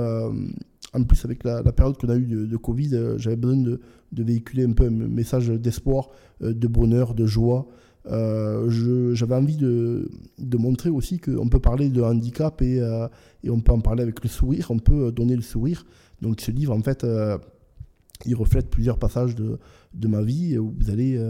[0.94, 3.80] en plus avec la, période qu'on a eue de, Covid, j'avais besoin de,
[4.12, 6.08] véhiculer un peu un message d'espoir,
[6.40, 7.68] de bonheur, de joie.
[8.10, 10.08] Euh, j'avais envie de,
[10.56, 13.08] montrer aussi qu'on peut parler de handicap et, euh,
[13.48, 15.84] on peut en parler avec le sourire, on peut donner le sourire.
[16.22, 17.36] Donc ce livre, en fait, euh,
[18.24, 19.58] il reflète plusieurs passages de,
[19.94, 21.20] de, ma vie où vous allez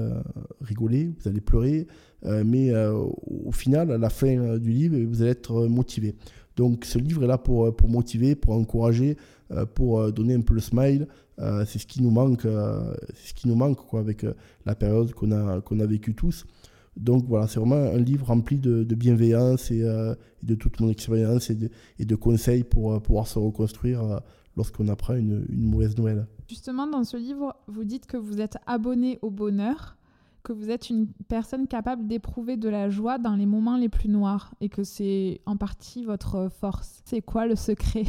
[0.62, 1.86] rigoler, vous allez pleurer,
[2.24, 6.14] mais au final, à la fin du livre, vous allez être motivé.
[6.58, 9.16] Donc ce livre est là pour, pour motiver, pour encourager,
[9.74, 11.08] pour donner un peu le smile.
[11.38, 14.26] c'est ce qui nous manque, ce qui nous manque avec
[14.66, 16.44] la période qu'on a, qu'on a vécue tous.
[16.98, 21.48] Donc voilà, c'est vraiment un livre rempli de, bienveillance euh, et, de toute mon expérience
[21.50, 24.18] et de, et de conseils pour euh, pouvoir se reconstruire euh,
[24.56, 26.26] lorsqu'on apprend une, mauvaise nouvelle.
[26.48, 29.96] Justement, dans ce livre, vous dites que vous êtes abonné au bonheur,
[30.42, 34.08] que vous êtes une personne capable d'éprouver de la joie dans les moments les plus
[34.08, 37.02] noirs et que c'est en partie votre force.
[37.04, 38.04] C'est quoi le secret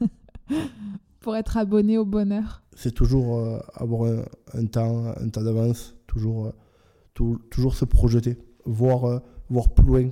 [1.20, 2.62] pour être abonné au bonheur?
[2.74, 4.10] C'est toujours avoir
[4.54, 6.52] un, temps, un temps d'avance, toujours
[7.50, 9.18] toujours se projeter, voir, euh,
[9.50, 10.10] voir plus loin.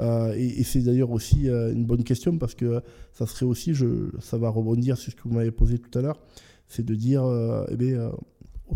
[0.00, 2.82] Euh, et, c'est d'ailleurs aussi euh, une bonne question parce que
[3.12, 3.72] ça serait aussi,
[4.20, 6.20] ça va rebondir sur ce que vous m'avez posé tout à l'heure,
[6.68, 7.24] c'est de dire,
[7.68, 8.10] eh bien,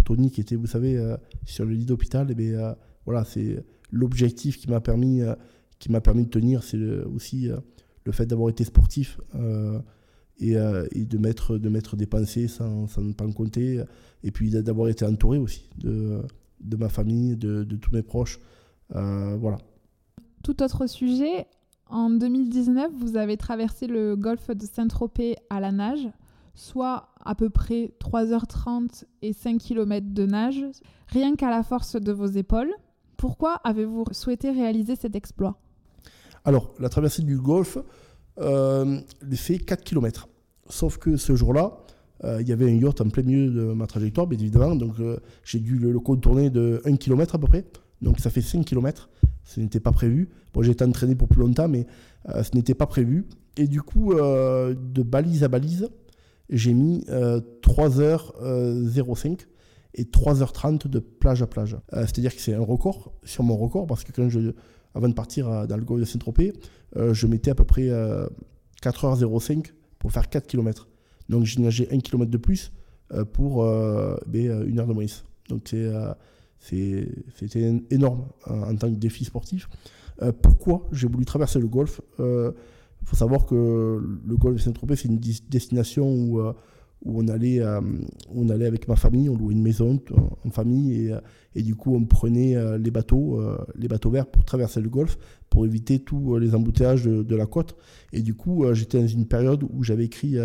[0.05, 0.99] Tony qui était, vous savez,
[1.45, 5.23] sur le lit d'hôpital, eh bien, voilà, c'est l'objectif qui m'a permis,
[5.89, 6.79] m'a permis de tenir, c'est
[7.15, 7.49] aussi
[8.05, 9.21] le fait d'avoir été sportif.
[10.39, 13.83] Et, et, de, mettre, de mettre des pensées sans, sans ne pas en compter,
[14.23, 16.23] et puis d'avoir été entouré aussi de,
[16.61, 18.39] de ma famille, de, tous mes proches.
[18.95, 19.59] Euh, voilà.
[20.43, 21.47] Tout autre sujet,
[21.89, 26.09] en 2019, vous avez traversé le golfe de Saint-Tropez à la nage,
[26.55, 30.65] soit à peu près 3h30 et 5 km de nage,
[31.09, 32.73] rien qu'à la force de vos épaules.
[33.17, 35.59] Pourquoi avez-vous souhaité réaliser cet exploit?
[36.45, 37.79] Alors, la traversée du golfe
[38.41, 39.01] euh,
[39.33, 40.29] fait 4 km.
[40.69, 41.79] Sauf que ce jour-là,
[42.25, 44.75] euh, il y avait un yacht en plein milieu de ma trajectoire, bien évidemment.
[44.75, 47.65] Donc euh, j'ai dû le, contourner de 1 km à peu près.
[48.01, 49.11] Donc ça fait 5 km.
[49.45, 50.31] Ce n'était pas prévu.
[50.55, 51.87] Bon, j'ai été entraîné pour plus longtemps, mais
[52.27, 53.27] ce n'était pas prévu.
[53.57, 55.89] Et du coup, de balise à balise,
[56.51, 59.47] j'ai mis 3h05
[59.95, 61.77] et 3h30 de plage à plage.
[61.93, 64.53] C'est-à-dire que c'est un record sur mon record, parce que quand je,
[64.95, 66.53] avant de partir dans le golfe de Saint-Tropez,
[66.97, 67.89] je mettais à peu près
[68.83, 70.89] 4h05 pour faire 4 km.
[71.29, 72.73] Donc j'ai nagé un kilomètre de plus
[73.13, 75.07] euh, pour euh, ben, euh, une heure de moins.
[75.49, 75.75] Donc
[76.59, 79.69] c'était énorme en, tant que défi sportif.
[80.43, 82.01] pourquoi j'ai voulu traverser le golfe?
[83.03, 86.53] Il faut savoir que le golfe de Saint-Tropez, c'est une destination où, où
[87.05, 87.61] on, allait,
[88.33, 90.01] on allait avec ma famille, on louait une maison
[90.45, 91.15] en famille et,
[91.57, 93.43] et du coup on prenait les bateaux,
[93.75, 97.75] les bateaux verts pour traverser le golfe pour éviter tous les embouteillages de, la côte.
[98.13, 100.37] Et du coup j'étais dans une période où j'avais écrit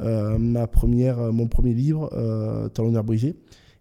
[0.00, 3.36] euh, ma première, euh, mon premier livre, euh, Talonneur brisé.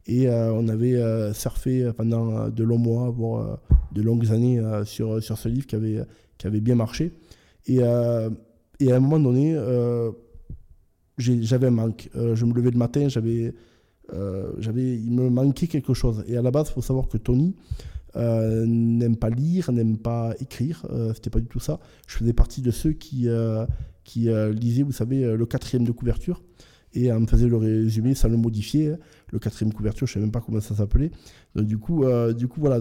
[0.06, 1.02] Et on avait
[1.34, 3.60] surfé pendant de longs mois, voire
[3.94, 6.02] de longues années sur, sur ce livre qui avait,
[6.38, 7.14] qui avait bien marché.
[7.68, 9.58] Et, et à un moment donné,
[11.18, 12.10] j'avais un manque.
[12.14, 13.54] je me levais le matin, j'avais,
[14.60, 16.24] j'avais, il me manquait quelque chose.
[16.28, 17.56] Et à la base, il faut savoir que Tony,
[18.16, 20.86] n'aime pas lire, n'aime pas écrire.
[21.14, 21.80] C'était pas du tout ça.
[22.08, 23.28] Je faisais partie de ceux qui,
[24.04, 26.42] qui lisaient, vous savez, le quatrième de couverture
[26.96, 28.94] et on me faisait le résumé sans le modifier.
[29.32, 31.12] Le quatrième couverture, je ne sais même pas comment ça s'appelait.
[31.56, 32.80] Du coup, du coup, voilà,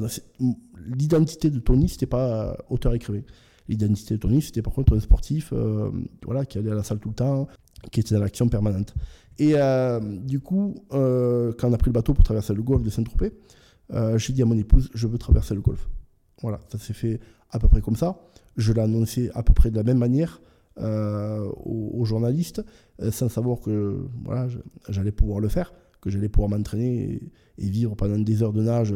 [0.87, 3.23] l'identité de Tony, c'était pas auteur-écrivain.
[3.69, 5.53] L'identité de Tony, c'était par contre un sportif
[6.25, 7.47] voilà, qui allait à la salle tout le temps,
[7.91, 8.95] qui était dans l'action permanente.
[9.39, 12.83] Et euh, du coup, euh, quand on a pris le bateau pour traverser le golfe
[12.83, 13.33] de Saint-Tropez,
[13.93, 15.89] euh, j'ai dit à mon épouse, je veux traverser le golfe.
[16.43, 17.21] Voilà, ça s'est fait
[17.51, 18.21] à peu près comme ça.
[18.57, 20.41] Je l'ai annoncé à peu près de la même manière
[20.79, 22.65] aux, journalistes,
[23.11, 24.49] sans savoir que voilà,
[24.89, 25.71] j'allais pouvoir le faire,
[26.03, 28.95] que j'allais pouvoir m'entraîner et, vivre pendant des heures de nage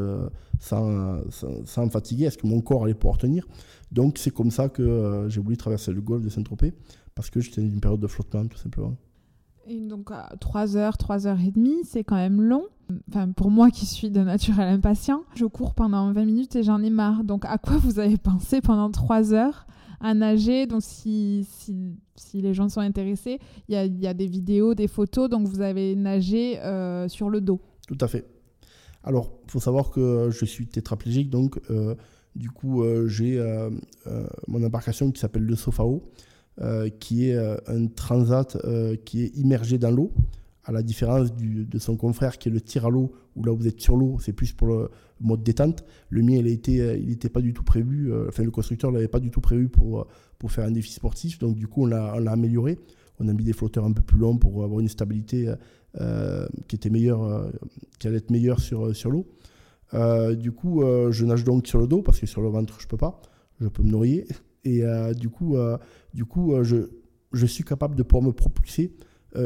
[0.58, 2.24] sans, sans, me fatiguer.
[2.24, 3.46] Est-ce que mon corps allait pouvoir tenir
[3.92, 6.74] Donc c'est comme ça que j'ai voulu traverser le golfe de Saint-Tropez,
[7.14, 8.96] parce que j'étais dans une période de flottement, tout simplement.
[9.68, 12.64] Et donc, à 3 heures, 3 heures et demie, c'est quand même long.
[13.08, 16.82] Enfin, pour moi qui suis de naturel impatient, je cours pendant 20 minutes et j'en
[16.82, 17.24] ai marre.
[17.24, 19.66] Donc, à quoi vous avez pensé pendant 3 heures
[20.00, 24.14] à nager Donc, si, si, si les gens sont intéressés, il y a, y a,
[24.14, 25.28] des vidéos, des photos.
[25.28, 27.60] Donc, vous avez nagé euh, sur le dos.
[27.86, 28.24] Tout à fait.
[29.04, 31.30] Alors, il faut savoir que je suis tétraplégique.
[31.30, 31.94] Donc, euh,
[32.34, 33.40] du coup, euh, j'ai
[34.48, 36.02] mon embarcation qui s'appelle le Sofao.
[36.62, 40.10] Euh, qui est euh, un transat euh, qui est immergé dans l'eau,
[40.66, 43.66] à la différence de son confrère qui est le tir à l'eau, où là vous
[43.66, 45.84] êtes sur l'eau, c'est plus pour le mode détente.
[46.10, 49.30] Le mien, il n'était pas du tout prévu, enfin le constructeur ne l'avait pas du
[49.30, 50.06] tout prévu pour,
[50.38, 52.78] pour faire un défi sportif, donc du coup on l'a amélioré.
[53.18, 55.52] On a mis des flotteurs un peu plus longs pour avoir une stabilité
[56.68, 57.50] qui était meilleure,
[57.98, 59.26] qui allait être meilleure sur, sur l'eau.
[60.36, 62.98] du coup, je nage donc sur le dos parce que sur le ventre, je peux
[62.98, 63.22] pas.
[63.60, 64.26] Je peux me noyer.
[64.66, 65.78] Et euh, du coup, euh,
[66.12, 66.76] du coup euh, je,
[67.32, 68.96] je, suis capable de pouvoir me propulser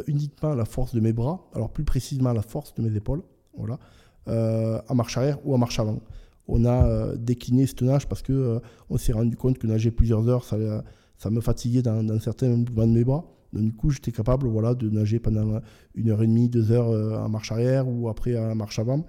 [0.06, 3.22] uniquement à la force de mes bras, alors plus précisément la force de mes épaules,
[3.56, 3.78] voilà,
[4.26, 6.00] en marche arrière ou en marche avant.
[6.48, 10.44] On a décliné ce nage parce que on s'est rendu compte que nager plusieurs heures,
[10.44, 13.24] ça, me fatiguait dans, dans, certains mouvements de mes bras.
[13.52, 15.60] Donc, du coup, j'étais capable voilà, de nager pendant
[15.94, 19.04] une heure et demie, deux heures en marche arrière ou après en marche avant.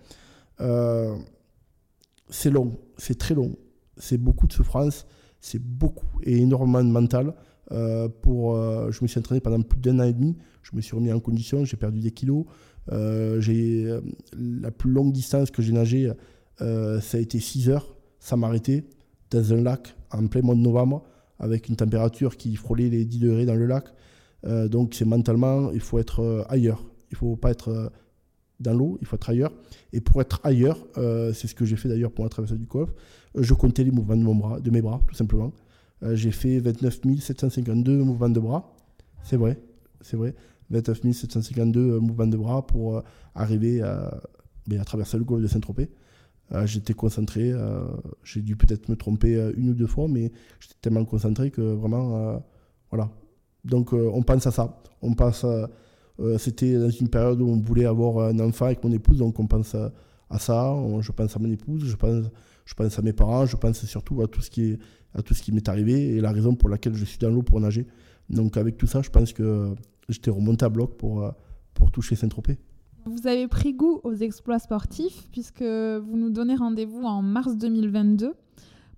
[2.30, 3.56] c'est long, c'est très long,
[3.98, 5.06] c'est beaucoup de souffrance
[5.42, 7.34] c'est beaucoup et énormément de mental.
[7.72, 10.38] Euh, pour, euh, je me suis entraîné pendant plus d'un an et demi.
[10.64, 12.46] Je me suis remis en condition, j'ai perdu des kilos.
[12.92, 14.00] Euh, j'ai,
[14.38, 16.12] la plus longue distance que j'ai nagé,
[16.60, 18.84] ça a été 6 heures sans m'arrêter
[19.32, 21.04] dans un lac en plein mois de novembre
[21.40, 23.86] avec une température qui frôlait les 10 degrés dans le lac.
[24.70, 26.86] donc c'est mentalement, il faut être ailleurs.
[27.10, 27.92] Il faut pas être
[28.60, 29.54] dans l'eau, il faut être ailleurs.
[29.92, 30.78] Et pour être ailleurs,
[31.34, 32.94] c'est ce que j'ai fait d'ailleurs pour la traversée du golfe,
[33.34, 35.52] je comptais les mouvements de mes bras, tout simplement.
[36.04, 38.76] Euh, j'ai fait 29 752 mouvements de bras.
[39.24, 39.60] C'est vrai,
[40.02, 40.36] c'est vrai.
[40.70, 43.02] 29 752 euh, mouvements de bras pour euh,
[43.36, 44.22] arriver à,
[44.68, 45.90] ben, à, traverser le golfe de Saint-Tropez.
[46.66, 47.54] j'étais concentré,
[48.24, 52.44] j'ai dû peut-être me tromper une ou deux fois, mais j'étais tellement concentré que vraiment,
[52.90, 53.10] voilà.
[53.64, 54.82] Donc on pense à ça.
[55.02, 55.46] On pense,
[56.38, 59.48] c'était dans une période où on voulait avoir un enfant avec mon épouse, donc on
[59.48, 59.94] pense à,
[60.32, 60.74] à ça.
[61.02, 62.26] je pense à mon épouse, je pense
[62.66, 64.80] je pense à mes parents, je pense surtout à tout ce qui est,
[65.14, 67.42] à tout ce qui m'est arrivé et la raison pour laquelle je suis dans l'eau
[67.42, 67.86] pour nager.
[68.30, 69.74] Donc avec tout ça, je pense que
[70.08, 71.32] j'étais remonté à bloc pour, euh,
[71.74, 72.58] pour toucher Saint-Tropez.
[73.06, 78.36] Vous avez pris goût aux exploits sportifs puisque vous nous donnez rendez-vous en mars 2022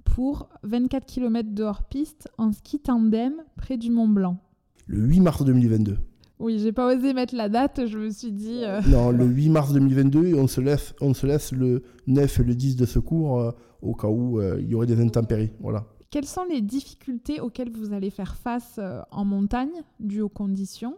[0.04, 4.38] pour 24 km de hors-piste en ski tandem près du Mont Blanc.
[4.86, 5.98] Le 8 mars 2022.
[6.43, 8.65] Oui, j'ai pas osé mettre la date, je me suis dit.
[8.65, 12.41] Euh, non, le 8 mars 2022, et on se laisse, on se laisse le 9
[12.41, 13.51] et le 10 de secours euh,
[13.82, 15.51] au cas où euh, il y aurait des intempéries.
[15.62, 15.88] Voilà.
[16.10, 18.77] Quelles sont les difficultés auxquelles vous allez faire face
[19.10, 20.97] en montagne, dues aux conditions,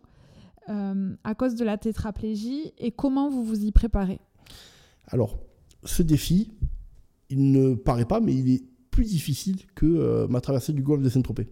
[0.68, 4.20] à cause de la tétraplégie, et comment vous vous y préparez?
[5.08, 5.38] Alors,
[5.84, 6.52] ce défi,
[7.30, 11.10] il ne paraît pas, mais il est plus difficile que ma traversée du golfe de
[11.10, 11.48] Saint-Tropez.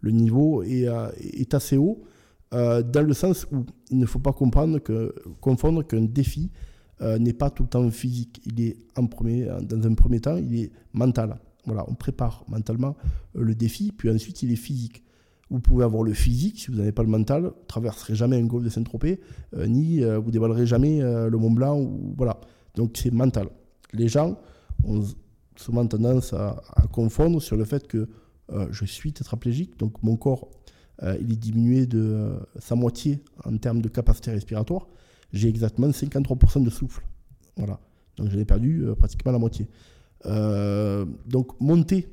[0.00, 0.86] Le niveau est,
[1.18, 2.04] est assez haut
[2.52, 4.78] euh, dans le sens où il ne faut pas comprendre
[5.40, 6.50] confondre qu'un défi
[7.00, 8.42] euh, n'est pas tout le temps physique.
[8.44, 11.38] Il est en premier, dans un premier temps, il est mental.
[11.64, 12.96] Voilà, on prépare mentalement
[13.36, 15.02] euh, le défi, puis ensuite il est physique.
[15.48, 18.46] Vous pouvez avoir le physique, si vous n'avez pas le mental, vous traverserez jamais un
[18.46, 19.20] golfe de Saint-Tropez,
[19.66, 21.78] ni vous dévalerez jamais le Mont Blanc.
[21.78, 22.40] Ou, voilà.
[22.74, 23.48] Donc c'est mental.
[23.92, 24.38] Les gens
[24.82, 25.02] ont
[25.56, 28.08] souvent tendance à confondre sur le fait que
[28.70, 30.48] je suis tétraplégique, donc mon corps
[31.02, 34.86] euh, il est diminué de euh, sa moitié en termes de capacité respiratoire.
[35.32, 37.02] J'ai exactement 53% de souffle.
[37.56, 37.80] Voilà.
[38.16, 39.66] Donc j'en ai perdu euh, pratiquement la moitié.
[40.24, 42.08] donc monter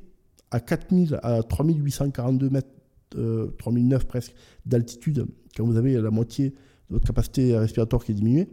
[0.50, 2.68] à 4000 à 3842 mètres,
[3.58, 4.34] 3009 presque
[4.66, 5.26] d'altitude,
[5.56, 6.54] quand vous avez la moitié de
[6.94, 8.48] votre capacité respiratoire qui est diminuée,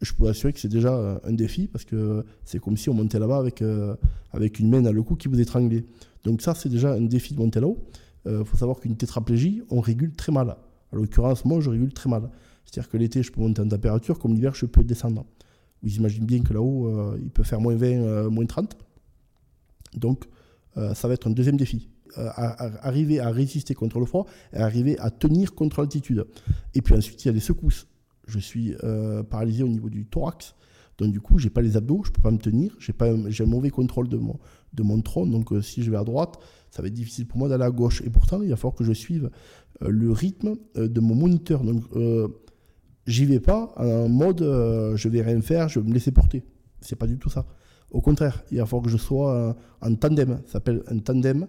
[0.00, 3.18] je peux assurer que c'est déjà un défi parce que c'est comme si on montait
[3.18, 3.64] là-bas avec,
[4.32, 5.84] avec une main à le cou qui vous étranglait.
[6.24, 7.78] Donc ça, c'est déjà un défi de monter là-haut.
[8.26, 10.56] Il faut savoir qu'une tétraplégie, on régule très mal.
[10.92, 12.30] En l'occurrence, moi, je régule très mal.
[12.64, 15.24] C'est-à-dire que l'été, je peux monter en température, comme l'hiver, je peux descendre.
[15.82, 18.76] Vous imaginez bien que là-haut, euh, il peut faire moins 20, euh, moins 30.
[19.94, 20.26] Donc,
[20.76, 21.88] euh, ça va être un deuxième défi.
[22.16, 26.26] arriver à résister contre le froid et arriver à tenir contre l'altitude.
[26.74, 27.86] Et puis ensuite, il y a les secousses.
[28.26, 28.74] Je suis
[29.30, 30.56] paralysé au niveau du thorax.
[31.00, 32.76] Donc, du coup, je n'ai pas les abdos, je peux pas me tenir.
[32.78, 32.92] J'ai
[33.42, 34.38] un mauvais contrôle de mon,
[34.74, 35.26] de mon tronc.
[35.26, 36.38] Donc, si je vais à droite,
[36.70, 38.02] ça va être difficile pour moi d'aller à gauche.
[38.04, 39.30] Et pourtant, il va falloir que je suive
[39.80, 41.64] le rythme de mon moniteur.
[41.64, 41.84] Donc,
[43.06, 46.44] j'y vais pas en mode euh, je vais rien faire, je vais me laisser porter.
[46.80, 47.46] C'est pas du tout ça.
[47.90, 50.40] Au contraire, il va falloir que je sois en tandem.
[50.46, 51.46] Ça s'appelle un tandem.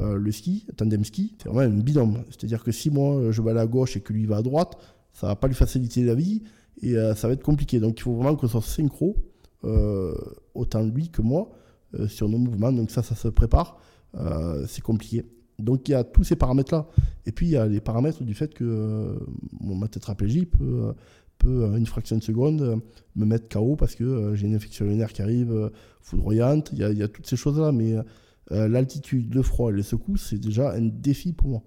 [0.00, 2.24] Euh, le ski, tandem ski, c'est vraiment un binôme.
[2.30, 4.76] C'est-à-dire que si moi je vais à gauche et que lui va à droite,
[5.12, 6.42] ça va pas lui faciliter la vie
[6.82, 7.80] et euh, ça va être compliqué.
[7.80, 9.16] Donc il faut vraiment ce soit synchro,
[10.54, 11.50] autant lui que moi,
[12.08, 12.72] sur nos mouvements.
[12.72, 13.78] Donc ça, ça se prépare.
[14.66, 15.24] c'est compliqué.
[15.58, 16.86] Donc il y a tous ces paramètres-là.
[17.26, 19.18] Et puis il y a les paramètres du fait que euh,
[19.60, 20.92] ma tétraplégie peut,
[21.38, 22.80] peut, une fraction de seconde,
[23.16, 25.70] me mettre KO parce que euh, j'ai une infection urinaire qui arrive euh,
[26.00, 26.70] foudroyante.
[26.72, 27.72] Il y, a, toutes ces choses-là.
[27.72, 27.94] Mais
[28.50, 31.62] l'altitude, le froid les secousses, c'est déjà un défi pour moi.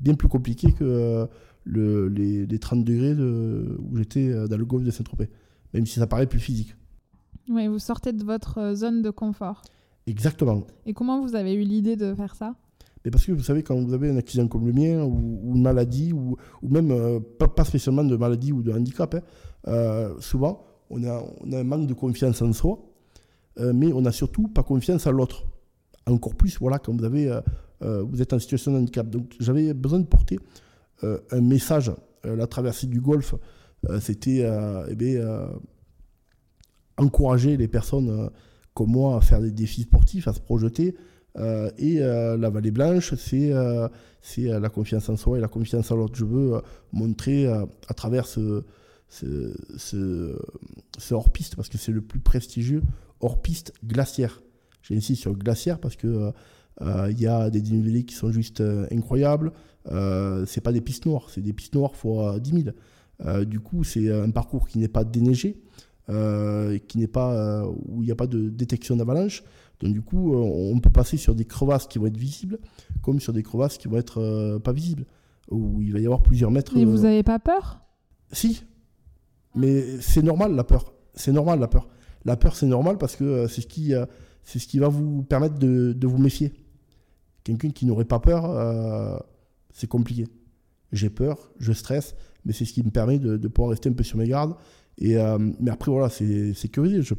[0.00, 1.26] Bien plus compliqué que
[1.64, 5.30] le, les, les, 30 degrés de, où j'étais dans le golfe de Saint-Tropez.
[5.72, 6.76] Même si ça paraît plus physique.
[7.48, 9.62] Oui, vous sortez de votre zone de confort.
[10.06, 10.66] Exactement.
[10.86, 12.54] Et comment vous avez eu l'idée de faire ça?
[13.04, 15.62] Mais parce que vous savez, quand vous avez un accident comme le mien, ou, une
[15.62, 19.20] maladie, ou, ou même euh, pas, spécialement de maladie ou de handicap, hein,
[19.68, 22.78] euh, souvent, on a, on a, un manque de confiance en soi,
[23.60, 25.44] euh, mais on n'a surtout pas confiance en l'autre.
[26.06, 27.40] Encore plus, voilà, quand vous, avez,
[27.80, 29.08] vous êtes en situation de handicap.
[29.08, 30.38] Donc j'avais besoin de porter
[31.30, 31.92] un message.
[32.24, 33.34] la traversée du Golfe,
[34.00, 34.48] c'était
[34.88, 35.20] eh
[36.96, 38.30] encourager les personnes
[38.72, 40.94] comme moi à faire des défis sportifs, à se projeter,
[41.36, 43.88] euh, et euh, la vallée blanche, c'est euh,
[44.36, 46.14] la confiance en soi et la confiance en l'autre.
[46.16, 46.60] Je veux
[46.92, 48.64] montrer à travers ce,
[49.08, 50.36] ce,
[51.10, 52.82] hors-piste, parce que c'est le plus prestigieux
[53.20, 54.42] hors-piste glaciaire.
[54.82, 56.32] J'insiste sur glaciaire parce que
[56.80, 59.52] il y a des dénivelés qui sont juste incroyables.
[59.90, 62.64] Euh, c'est pas des pistes noires, c'est des pistes noires fois 10
[63.20, 63.44] 000.
[63.44, 65.62] du coup, c'est un parcours qui n'est pas déneigé,
[66.08, 69.42] qui n'est pas où il n'y a pas de détection d'avalanche.
[69.80, 72.58] Donc du coup, euh, on peut passer sur des crevasses qui vont être visibles,
[73.02, 75.04] comme sur des crevasses qui vont être euh, pas visibles,
[75.50, 76.72] où il va y avoir plusieurs mètres.
[76.74, 77.80] Mais vous n'avez pas peur?
[78.32, 78.64] Si,
[79.54, 80.94] mais c'est normal la peur.
[81.14, 81.88] C'est normal la peur.
[82.24, 83.92] La peur, c'est normal parce que euh, c'est ce qui,
[84.42, 86.52] c'est ce qui va vous permettre de, de vous méfier.
[87.42, 88.44] Quelqu'un qui n'aurait pas peur,
[89.74, 90.26] c'est compliqué.
[90.92, 92.14] J'ai peur, je stresse,
[92.46, 94.54] mais c'est ce qui me permet de, pouvoir rester un peu sur mes gardes
[94.98, 97.02] et, euh, mais après, voilà, c'est sécurisé.
[97.02, 97.14] Je,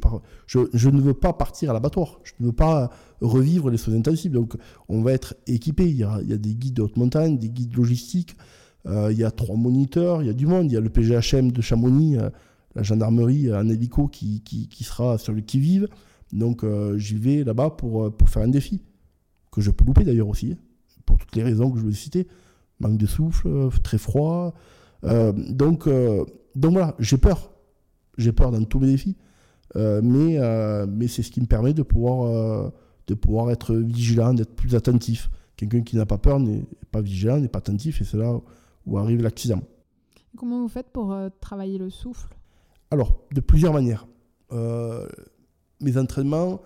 [0.46, 2.20] je, je, ne veux pas partir à l'abattoir.
[2.24, 2.90] Je ne veux pas
[3.20, 4.32] revivre les soins intensifs.
[4.32, 4.56] Donc,
[4.88, 5.88] on va être équipé.
[5.88, 8.36] Il y a, il y a des guides de haute montagne, des guides logistiques.
[8.86, 10.22] Euh, il y a trois moniteurs.
[10.22, 10.70] Il y a du monde.
[10.70, 12.30] Il y a le PGHM de Chamonix, euh,
[12.74, 15.88] la gendarmerie en hélico qui, qui, qui, sera sur le qui-vive.
[16.32, 16.64] Donc,
[16.96, 18.82] j'y vais là-bas pour, pour faire un défi.
[19.52, 20.52] Que je peux louper d'ailleurs aussi.
[20.52, 20.58] Hein,
[21.04, 22.26] pour toutes les raisons que je vous ai citées.
[22.80, 24.54] Manque de souffle, très froid.
[25.02, 25.88] donc,
[26.54, 27.50] donc voilà, j'ai peur
[28.16, 29.16] j'ai peur dans tous mes défis.
[29.74, 32.70] Euh, mais euh, mais c'est ce qui me permet de pouvoir, euh,
[33.08, 35.30] de pouvoir être vigilant, d'être plus attentif.
[35.56, 38.38] Quelqu'un qui n'a pas peur n'est pas vigilant, n'est pas attentif, et c'est là
[38.86, 39.62] où arrive l'accident.
[40.36, 42.28] Comment vous faites pour travailler le souffle?
[42.90, 44.06] Alors, de plusieurs manières.
[45.80, 46.60] mes entraînements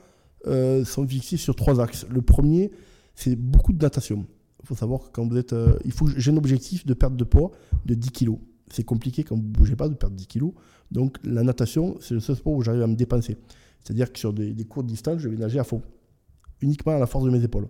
[0.44, 2.04] sont fixés sur trois axes.
[2.10, 2.72] Le premier,
[3.14, 4.26] c'est beaucoup de natation.
[4.70, 5.54] Il faut savoir que quand vous êtes.
[5.84, 7.50] il faut, j'ai un objectif de perte de poids
[7.86, 8.30] de 10 kg.
[8.72, 10.52] C'est compliqué quand vous ne bougez pas de perdre 10 kg.
[10.92, 13.36] Donc la natation, c'est le seul sport où j'arrive à me dépenser.
[13.82, 15.82] C'est-à-dire que sur des, courtes distances, je vais nager à fond,
[16.60, 17.68] uniquement à la force de mes épaules.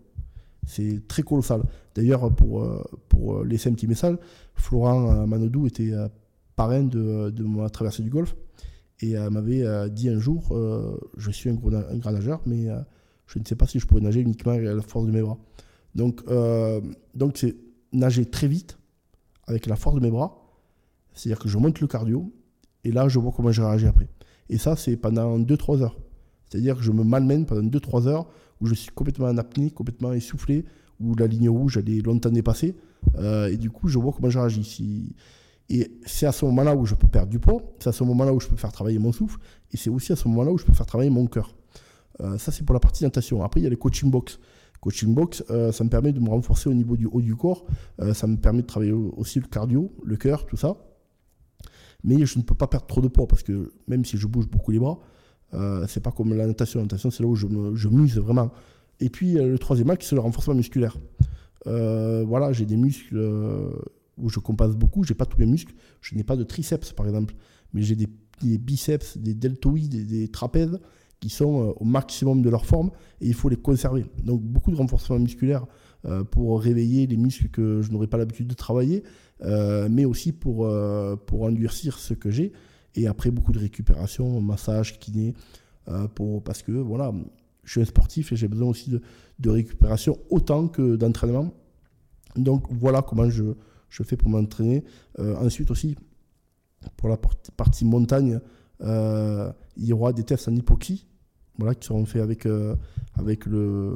[0.67, 1.63] C'est très colossal.
[1.95, 4.17] D'ailleurs, pour, euh, pour euh, laisser un petit message,
[4.55, 5.93] Florent euh, Manodou était
[6.57, 8.37] parrain de, de ma traversée du Golfe
[9.01, 10.55] et m'avait dit un jour
[11.17, 12.67] Je suis un grand nageur, mais
[13.27, 15.39] je ne sais pas si je pourrais nager uniquement à la force de mes bras.
[15.95, 16.23] Donc,
[17.15, 17.57] donc c'est
[17.93, 18.79] nager très vite
[19.47, 20.41] avec la force de mes bras.
[21.15, 22.33] C'est-à-dire que je monte le cardio
[22.85, 24.09] et là, je vois comment je réagis après.
[24.49, 25.97] Et ça, c'est pendant 2-3 heures.
[26.49, 28.27] C'est-à-dire que je me malmène pendant 2-3 heures
[28.61, 30.65] où je suis complètement en apnée, complètement essoufflé,
[30.99, 32.77] où la ligne rouge, elle est longtemps dépassée.
[33.17, 35.15] Euh, et du coup, je vois comment je réagis.
[35.69, 38.33] Et c'est à ce moment-là où je peux perdre du poids, c'est à ce moment-là
[38.33, 39.39] où je peux faire travailler mon souffle,
[39.73, 41.55] et c'est aussi à ce moment-là où je peux faire travailler mon cœur.
[42.21, 43.43] Euh, ça, c'est pour la partie natation.
[43.43, 44.41] Après, il y a les coaching box.
[44.81, 47.67] Coaching box, euh, ça me permet de me renforcer au niveau du haut du corps.
[48.15, 50.77] ça me permet de travailler aussi le cardio, le cœur, tout ça.
[52.03, 54.49] Mais je ne peux pas perdre trop de poids parce que même si je bouge
[54.49, 54.99] beaucoup les bras,
[55.53, 56.79] euh, c'est pas comme la natation.
[56.81, 58.51] La natation, c'est là où je, me, muse vraiment.
[59.01, 60.97] Et puis le troisième axe, c'est le renforcement musculaire.
[61.67, 63.19] voilà, j'ai des muscles
[64.17, 65.05] où je compense beaucoup.
[65.05, 65.75] J'ai pas tous mes muscles.
[66.01, 67.35] Je n'ai pas de triceps, par exemple,
[67.75, 68.09] mais j'ai des,
[68.59, 70.81] biceps, des deltoïdes, des trapèzes
[71.21, 72.91] qui sont euh, au maximum de leur forme
[73.21, 74.07] et il faut les conserver.
[74.25, 75.67] Donc beaucoup de renforcement musculaire
[76.07, 79.05] euh, pour réveiller les muscles que je n'aurais pas l'habitude de travailler,
[79.43, 80.69] euh, mais aussi pour,
[81.27, 82.53] pour endurcir ce que j'ai.
[82.97, 85.35] Et après beaucoup de récupération, massage, kiné,
[86.15, 87.13] pour, parce que voilà,
[87.65, 89.01] je suis un sportif et j'ai besoin aussi de,
[89.39, 91.53] de récupération autant que d'entraînement.
[92.37, 93.45] Donc voilà comment je,
[93.91, 94.83] je fais pour m'entraîner.
[95.19, 95.97] ensuite aussi,
[96.97, 97.19] pour la
[97.57, 98.41] partie montagne,
[98.81, 101.07] il y aura des tests en hypoxie
[101.61, 102.75] voilà, qui seront faits avec, euh,
[103.15, 103.95] avec le,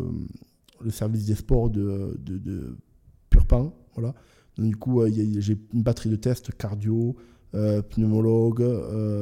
[0.83, 2.77] le, service des sports de, de.
[3.95, 4.15] Voilà.
[4.59, 7.17] Du coup, euh, j'ai une batterie de tests cardio,
[7.55, 8.63] euh, pneumologue,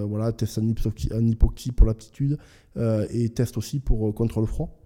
[0.09, 2.39] voilà, test en, hypoxie, pour l'aptitude
[2.77, 4.77] et test aussi pour contre le froid.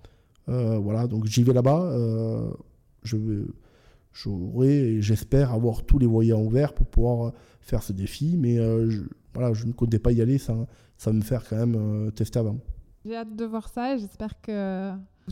[0.47, 1.97] voilà, donc j'y vais là-bas.
[3.03, 9.03] j'aurai j'espère avoir tous les voyants ouverts pour pouvoir faire ce défi, mais je,
[9.35, 10.67] voilà, je ne comptais pas y aller sans
[11.13, 12.59] me faire quand même tester avant.
[13.07, 14.91] J'ai hâte de voir ça et j'espère que,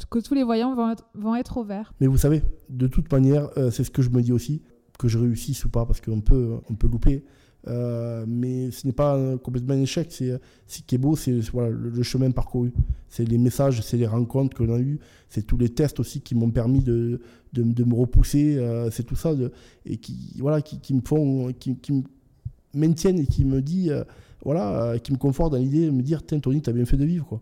[0.08, 1.92] que tous les voyants vont être, vont être ouverts.
[2.00, 4.62] Mais vous savez, de toute manière, euh, c'est ce que je me dis aussi,
[4.96, 7.24] que je réussisse ou pas, parce qu'on peut, on peut louper.
[7.66, 10.12] Euh, mais ce n'est pas complètement un échec.
[10.12, 12.72] Ce qui est beau, c'est voilà, le, chemin parcouru.
[13.08, 16.36] C'est les messages, c'est les rencontres qu'on a eues, c'est tous les tests aussi qui
[16.36, 17.20] m'ont permis de,
[17.54, 18.56] de, me repousser.
[18.56, 19.32] Euh, c'est tout ça
[19.84, 22.02] et qui, voilà, qui, me font, qui, me
[22.72, 23.90] maintiennent et qui me dit,
[24.44, 26.96] voilà, qui me confortent dans l'idée de me dire, tiens Tony, tu as bien fait
[26.96, 27.40] de vivre quoi.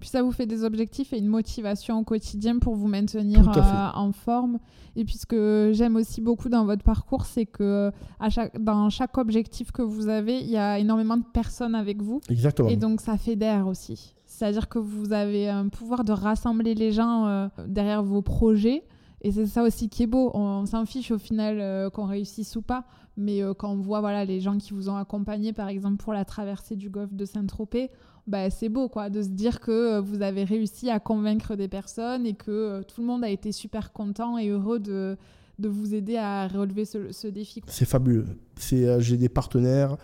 [0.00, 3.88] Puis ça vous fait des objectifs et une motivation au quotidien pour vous maintenir euh,
[3.94, 4.58] en forme.
[4.96, 8.90] Et puis ce que j'aime aussi beaucoup dans votre parcours, c'est que à chaque, dans
[8.90, 12.20] chaque objectif que vous avez, il y a énormément de personnes avec vous.
[12.30, 12.68] Exactement.
[12.68, 14.14] Et donc ça fédère aussi.
[14.26, 18.84] C'est-à-dire que vous avez un pouvoir de rassembler les gens euh, derrière vos projets.
[19.24, 20.30] Et c'est ça aussi qui est beau.
[20.34, 22.84] On, s'en fiche au final euh, qu'on réussisse ou pas.
[23.16, 26.24] Mais quand on voit voilà, les gens qui vous ont accompagné, par exemple pour la
[26.24, 27.90] traversée du golfe de Saint-Tropez,
[28.26, 31.68] bah, c'est beau quoi, de se dire que euh, vous avez réussi à convaincre des
[31.68, 35.16] personnes et que euh, tout le monde a été super content et heureux de,
[35.58, 37.62] de vous aider à relever ce, défi.
[37.66, 38.24] C'est fabuleux.
[38.72, 39.96] Euh, j'ai des partenaires,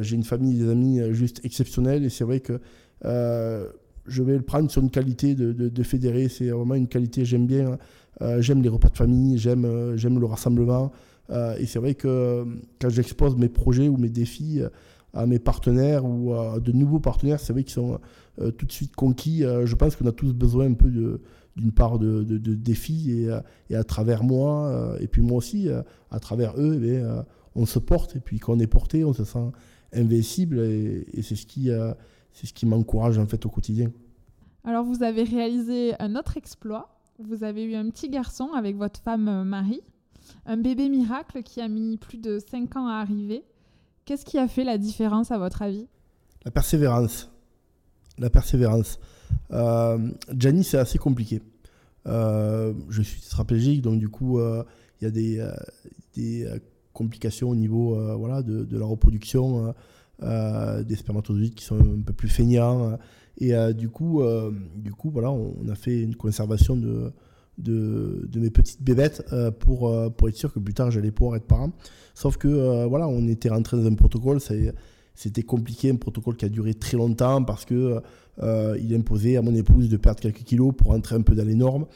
[0.00, 2.60] j'ai une famille, des amis juste exceptionnels et c'est vrai que
[3.02, 6.28] je vais le prendre sur une qualité de, de, fédérer.
[6.28, 7.78] C'est vraiment une qualité, j'aime bien.
[8.38, 10.92] J'aime les repas de famille, j'aime, j'aime le rassemblement.
[11.30, 12.44] et c'est vrai que
[12.80, 14.62] quand j'expose mes projets ou mes défis,
[15.14, 17.98] à mes partenaires ou à de nouveaux partenaires, c'est vrai qu'ils sont
[18.40, 19.44] euh, tout de suite conquis.
[19.44, 20.90] Euh, je pense qu'on a tous besoin un peu
[21.56, 23.40] d'une part de, de, défis et, euh,
[23.70, 25.68] et, à travers moi, et puis moi aussi,
[26.10, 27.02] à travers eux, eh
[27.56, 29.50] on se porte et puis quand on est porté, on se sent
[29.92, 31.70] invincible et, c'est ce qui,
[32.32, 33.92] ce qui m'encourage en fait au quotidien.
[34.64, 36.93] Alors vous avez réalisé un autre exploit.
[37.18, 39.82] Vous avez eu un petit garçon avec votre femme Marie,
[40.46, 43.44] un bébé miracle qui a mis plus de 5 ans à arriver.
[44.04, 45.86] Qu'est-ce qui a fait la différence à votre avis?
[46.44, 47.30] La persévérance.
[48.18, 48.98] La persévérance.
[49.52, 49.98] Euh,
[50.62, 51.40] c'est assez compliqué.
[52.06, 54.62] Euh, je suis tétraplégique, donc du coup, euh,
[55.00, 55.52] il y a des, euh,
[56.14, 56.46] des
[56.92, 59.74] complications au niveau voilà, de, de, la reproduction
[60.20, 62.98] des spermatozoïdes qui sont un peu plus feignants.
[63.38, 64.22] Et du coup,
[64.76, 67.12] du coup voilà, on a fait une conservation de,
[67.58, 71.36] de, mes petites bébêtes euh, pour, euh, pour être sûr que plus tard j'allais pouvoir
[71.36, 71.72] être parent.
[72.14, 74.40] Sauf que euh, voilà, on était rentré dans un protocole,
[75.14, 78.00] c'était compliqué, un protocole qui a duré très longtemps parce que
[78.40, 81.54] il imposait à mon épouse de perdre quelques kilos pour entrer un peu dans les
[81.54, 81.86] normes,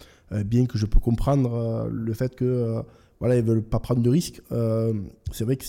[0.44, 2.82] bien que je peux comprendre le fait que
[3.18, 4.40] voilà, ils veulent pas prendre de risques.
[5.32, 5.64] c'est vrai que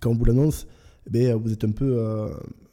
[0.00, 0.66] quand on vous l'annonce,
[1.06, 1.98] eh ben, vous êtes un peu,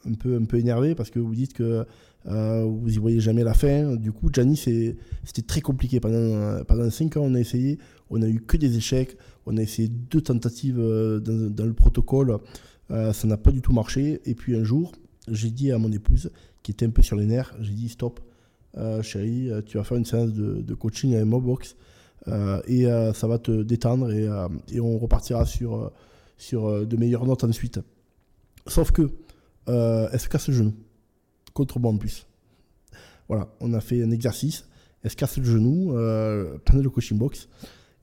[0.07, 1.83] un peu, un peu énervé parce que vous dites que euh,
[2.25, 3.95] vous y voyez jamais la fin.
[3.95, 5.99] Du coup, Gianni, c'était très compliqué.
[5.99, 7.77] Pendant, pendant 5 ans, on a essayé,
[8.09, 9.17] on a eu que des échecs.
[9.45, 12.37] On a essayé deux tentatives euh, dans, le protocole.
[12.91, 14.21] Euh, ça n'a pas du tout marché.
[14.25, 14.91] Et puis un jour,
[15.27, 16.31] j'ai dit à mon épouse,
[16.63, 18.19] qui était un peu sur les nerfs, j'ai dit stop,
[19.03, 21.75] chérie, tu vas faire une séance de, coaching avec Mobox.
[22.67, 24.27] et ça va te détendre et,
[24.71, 25.91] et on repartira sur,
[26.37, 27.79] sur de meilleures notes ensuite.
[28.67, 29.11] Sauf que,
[29.67, 30.73] elle se casse le genou
[31.55, 32.27] contre plus.
[33.27, 34.67] Voilà, on a fait un exercice,
[35.01, 37.47] elle se casse le genou euh, le coaching box.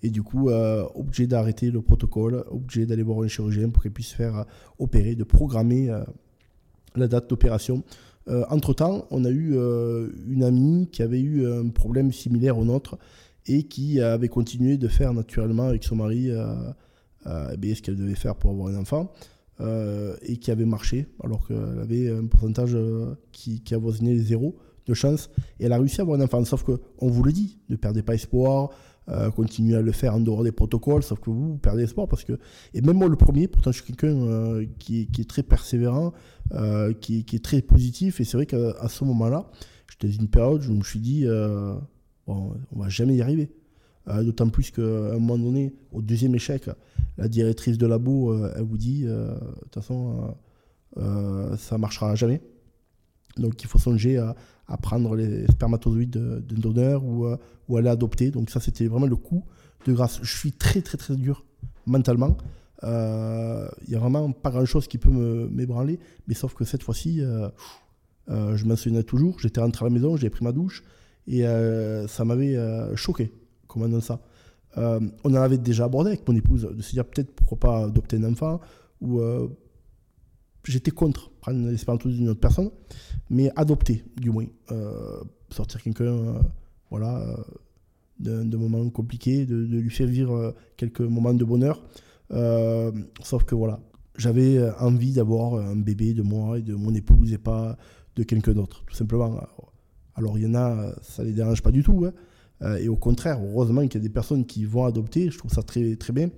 [0.03, 3.93] Et du coup, euh, obligé d'arrêter le protocole, obligé d'aller voir un chirurgien pour qu'il
[3.93, 4.45] puisse faire euh,
[4.81, 6.03] opérer, de programmer euh,
[6.97, 7.85] la date d'opération.
[8.27, 9.57] entre-temps, on a eu
[10.29, 12.99] une amie qui avait eu un problème similaire au nôtre
[13.47, 18.37] et qui avait continué de faire naturellement avec son mari eh ce qu'elle devait faire
[18.37, 19.11] pour avoir un enfant.
[19.61, 22.77] Et qui avait marché, alors qu'elle avait un pourcentage
[23.31, 25.31] qui, qui avoisinait les zéros de chance.
[25.61, 26.45] Et elle a réussi à avoir un enfant.
[26.45, 28.71] Sauf qu'on vous le dit, ne perdez pas espoir,
[29.09, 31.03] euh, continuez à le faire en dehors des protocoles.
[31.03, 32.09] Sauf que vous, vous perdez espoir.
[32.09, 32.39] Parce que,
[32.75, 36.13] et même moi, le premier, pourtant, je suis quelqu'un euh, qui, est très persévérant,
[36.53, 38.21] euh, qui, qui, est très positif.
[38.21, 39.51] Et c'est vrai qu'à ce moment-là,
[39.91, 41.25] j'étais dans une période où je me suis dit,
[42.27, 43.51] bon, on va jamais y arriver.
[44.07, 46.69] D'autant plus qu'à un moment donné, au deuxième échec,
[47.19, 49.29] la directrice de labo, elle vous dit, de
[49.63, 50.35] toute façon,
[51.57, 52.41] ça marchera jamais.
[53.37, 54.35] Donc il faut songer à,
[54.79, 57.37] prendre les spermatozoïdes d'un donneur ou, euh,
[57.77, 58.31] à les adopter.
[58.31, 59.45] Donc ça, c'était vraiment le coup
[59.87, 60.21] de grâce.
[60.23, 61.45] Je suis très, très, très dur
[61.87, 62.37] mentalement.
[62.83, 65.99] Il euh, n'y a vraiment pas grand-chose qui peut m'ébranler.
[66.27, 67.49] Mais sauf que cette fois-ci, euh,
[68.29, 69.39] je m'en souviens toujours.
[69.41, 70.83] J'étais rentré à la maison, j'ai pris ma douche.
[71.27, 71.45] Et
[72.09, 72.57] ça m'avait
[72.97, 73.33] choqué,
[73.73, 74.21] comment ça.
[74.77, 78.17] on en avait déjà abordé avec mon épouse, de se dire peut-être pourquoi pas adopter
[78.17, 78.61] un enfant.
[79.01, 79.21] Ou
[80.65, 82.71] j'étais contre prendre l'espérance d'une autre personne,
[83.31, 84.47] mais adopter, du moins.
[84.71, 86.39] Euh, sortir quelqu'un, euh,
[86.91, 91.83] voilà, euh, d'un moment compliqué, de, lui faire vivre quelques moments de bonheur.
[93.23, 93.81] sauf que voilà,
[94.17, 97.77] j'avais envie d'avoir un bébé de moi et de mon épouse et pas
[98.15, 99.41] de quelqu'un d'autre, tout simplement.
[100.15, 102.05] Alors il y en a, ça les dérange pas du tout.
[102.07, 102.13] Hein.
[102.79, 105.63] Et au contraire, heureusement qu'il y a des personnes qui vont adopter, je trouve ça
[105.63, 106.31] très, très bien.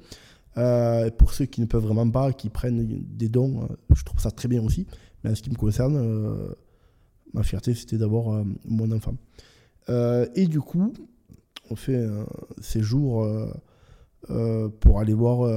[0.57, 4.21] Euh, pour ceux qui ne peuvent vraiment pas, qui prennent des dons, euh, je trouve
[4.21, 4.87] ça très bien aussi.
[5.23, 6.55] Mais en ce qui me concerne, euh,
[7.33, 9.17] ma fierté, c'était d'avoir mon enfant.
[9.89, 10.93] et du coup,
[11.71, 12.27] on fait un
[12.61, 13.27] séjour
[14.81, 15.51] pour aller voir.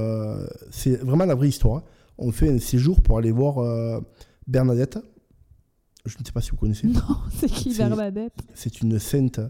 [0.70, 1.78] c'est vraiment la vraie histoire.
[1.78, 1.82] Hein.
[2.18, 4.02] On fait un séjour pour aller voir
[4.46, 4.98] Bernadette.
[6.08, 6.86] Je ne sais pas si vous connaissez.
[6.86, 7.00] Non,
[7.38, 8.32] c'est qui Bernadette?
[8.54, 9.40] C'est une sainte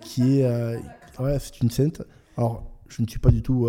[0.00, 0.78] qui est.
[1.18, 2.02] ouais, c'est une sainte.
[2.36, 3.68] Alors, je ne suis pas du tout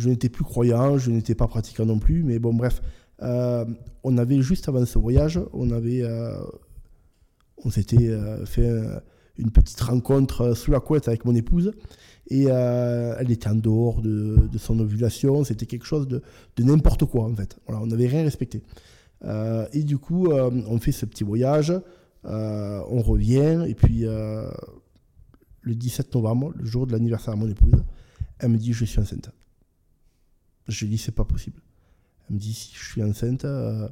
[0.00, 2.82] je n'étais plus croyant, je n'étais pas pratiquant non plus, mais bon, bref.
[3.22, 3.66] Euh,
[4.02, 6.40] on avait juste avant ce voyage, on avait, euh,
[7.64, 8.68] on s'était euh, fait
[9.36, 11.72] une petite rencontre sous la couette avec mon épouse
[12.30, 15.44] et elle était en dehors de, son ovulation.
[15.44, 16.22] C'était quelque chose de,
[16.58, 17.58] n'importe quoi en fait.
[17.66, 18.62] Voilà, on n'avait rien respecté.
[19.24, 21.72] Et du coup, on fait ce petit voyage,
[22.24, 27.84] on revient et puis le 17 novembre, le jour de l'anniversaire de mon épouse,
[28.38, 29.30] elle me dit je suis enceinte.
[30.70, 31.60] Je lui dis, c'est pas possible.
[32.28, 33.88] Elle me dit, si je suis enceinte, euh,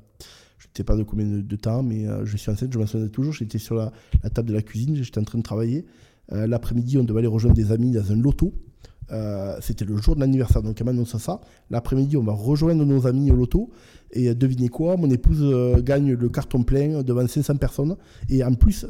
[0.59, 2.87] je ne sais pas de combien de, temps, mais euh, je suis enceinte, je m'en
[2.87, 3.33] souviens toujours.
[3.33, 3.93] J'étais sur la,
[4.31, 5.87] table de la cuisine, j'étais en train de travailler.
[6.33, 8.55] Euh, l'après-midi, on devait aller rejoindre des amis dans un loto.
[9.61, 11.41] C'était le jour de l'anniversaire, donc elle m'annonce ça.
[11.71, 13.71] L'après-midi, on va rejoindre nos amis au loto.
[14.11, 15.45] Et devinez quoi, mon épouse
[15.83, 17.97] gagne le carton plein devant 500 personnes.
[18.29, 18.87] Et en plus,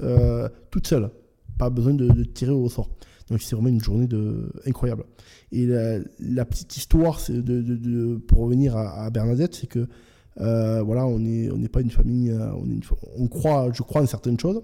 [0.71, 1.11] toute seule.
[1.59, 2.89] Pas besoin de, tirer au sort.
[3.31, 4.09] Donc c'est vraiment une journée
[4.67, 5.05] incroyable.
[5.53, 7.21] Et la, petite histoire,
[8.27, 9.87] pour revenir à, Bernadette, c'est que
[10.41, 12.51] euh, voilà, on n'est on pas une famille, euh,
[13.17, 14.63] on, croit, je crois en certaines choses.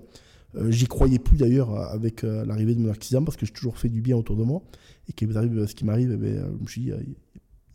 [0.57, 3.89] Euh, j'y croyais plus d'ailleurs avec l'arrivée de mon accident parce que j'ai toujours fait
[3.89, 4.63] du bien autour de moi.
[5.09, 7.15] Et qu'il arrive ce qui m'arrive, eh ben, je me suis dit, il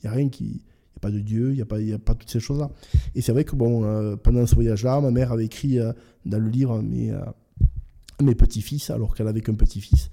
[0.04, 0.64] n'y a, rien qui.
[1.02, 2.72] Pas de Dieu, il n'y a, pas, a pas toutes ces choses-là.
[3.16, 5.78] Et c'est vrai que bon, pendant ce voyage-là, ma mère avait écrit
[6.26, 7.14] dans le livre mes,
[8.22, 10.10] mes petits-fils, alors qu'elle avait qu'un petit-fils.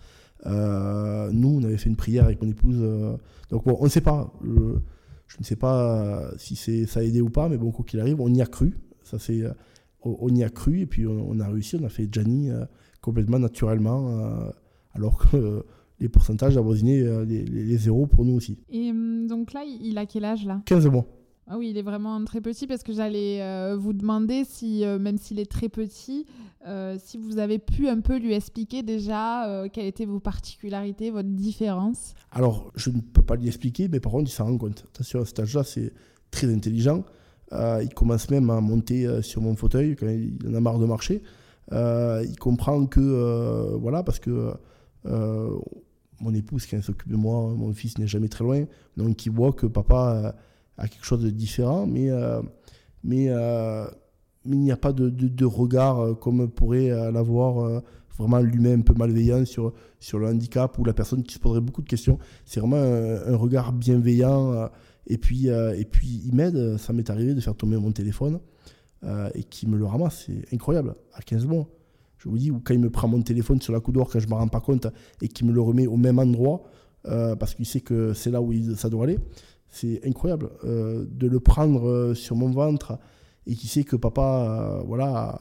[0.46, 2.78] Euh, nous, on avait fait une prière avec mon épouse.
[2.80, 3.16] Euh,
[3.50, 4.32] donc bon, on ne sait pas.
[4.42, 6.56] je ne sais pas si
[6.86, 8.76] ça a aidé ou pas, mais bon, quoi qu'il arrive, on y a cru.
[9.02, 9.42] Ça c'est,
[10.02, 11.76] on y a cru et puis on, a réussi.
[11.76, 12.64] On a fait Gianni euh,
[13.00, 14.10] complètement naturellement,
[14.94, 15.64] alors que
[16.00, 18.58] les pourcentages avoisinaient les, les, zéros pour nous aussi.
[18.68, 20.62] Et hum, donc là, il a quel âge là?
[20.66, 21.06] 15 mois.
[21.48, 24.98] Ah oui, il est vraiment très petit parce que j'allais euh, vous demander si, euh,
[24.98, 26.26] même s'il est très petit,
[26.66, 31.28] euh, si vous avez pu un peu lui expliquer déjà quelles étaient vos particularités, votre
[31.28, 32.14] différence?
[32.32, 34.86] Alors, je ne peux pas lui expliquer, mais par contre, il s'en rend compte.
[34.92, 35.92] Attention, à cet âge-là, c'est
[36.32, 37.04] très intelligent.
[37.52, 41.22] Il commence même à monter sur mon fauteuil quand il en a marre de marcher.
[41.72, 44.52] il comprend que, voilà, parce que
[45.04, 48.64] mon épouse, qui s'occupe de moi, mon fils n'est jamais très loin,
[48.96, 50.34] donc il voit que papa
[50.78, 52.42] à quelque chose de différent, mais, euh,
[53.04, 53.86] mais, euh,
[54.44, 57.82] il n'y a pas de, de, regard euh, comme pourrait l'avoir
[58.16, 61.60] vraiment lui-même un peu malveillant sur, sur le handicap ou la personne qui se poserait
[61.60, 62.18] beaucoup de questions.
[62.44, 64.68] C'est vraiment un, regard bienveillant
[65.06, 66.76] et puis, et puis il m'aide.
[66.78, 68.40] Ça m'est arrivé de faire tomber mon téléphone
[69.34, 70.24] et qui me le ramasse.
[70.26, 71.68] C'est incroyable, à 15 mois.
[72.18, 74.26] Je vous dis, ou quand il me prend mon téléphone sur la coudoir quand je
[74.26, 74.88] ne me rends pas compte
[75.22, 76.64] et qu'il me le remet au même endroit
[77.04, 79.18] parce qu'il sait que c'est là où ça doit aller
[79.68, 82.98] c'est incroyable euh, de le prendre euh, sur mon ventre
[83.46, 85.40] et qui sait que papa euh, voilà,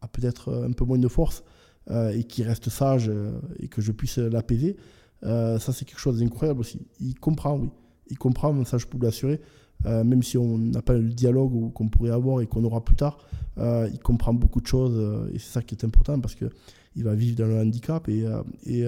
[0.00, 1.42] a, peut-être un peu moins de force
[1.90, 3.10] et qui reste sage
[3.58, 4.76] et que je puisse l'apaiser.
[5.22, 6.86] ça, c'est quelque chose d'incroyable aussi.
[7.00, 7.70] Il comprend, oui.
[8.08, 9.40] Il comprend, ça je peux l'assurer.
[9.84, 13.18] même si on n'a pas le dialogue qu'on pourrait avoir et qu'on aura plus tard,
[13.58, 16.46] il comprend beaucoup de choses et c'est ça qui est important parce que
[16.94, 18.26] il va vivre dans le handicap et,
[18.66, 18.84] et,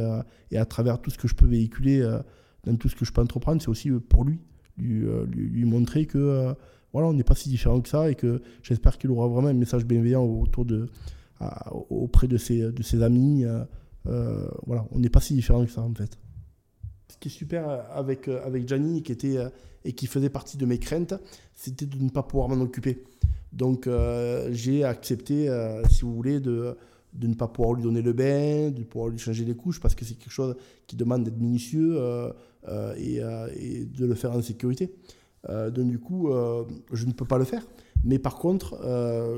[0.51, 2.01] et à travers tout ce que je peux véhiculer,
[2.65, 4.41] dans tout ce que je peux entreprendre, c'est aussi pour lui,
[4.77, 6.55] lui, lui, montrer que
[6.95, 9.55] voilà, on n'est pas si différent que ça et que j'espère qu'il aura vraiment un
[9.55, 10.89] message bienveillant autour de,
[11.91, 13.45] auprès de ses, de ses amis.
[14.07, 16.17] Euh, voilà, on n'est pas si différent que ça en fait.
[17.15, 19.39] Ce qui est super avec, avec Gianni qui était,
[19.85, 21.15] et qui faisait partie de mes craintes,
[21.55, 23.05] c'était de ne pas pouvoir m'en occuper.
[23.53, 26.77] Donc euh, j'ai accepté, euh, si vous voulez, de,
[27.13, 29.95] de ne pas pouvoir lui donner le bain, de pouvoir lui changer les couches, parce
[29.95, 30.57] que c'est quelque chose
[30.89, 32.01] qui demande d'être minutieux
[32.97, 34.93] et, et, de le faire en sécurité.
[35.49, 36.33] donc du coup,
[36.93, 37.65] je ne peux pas le faire.
[38.03, 38.77] Mais par contre,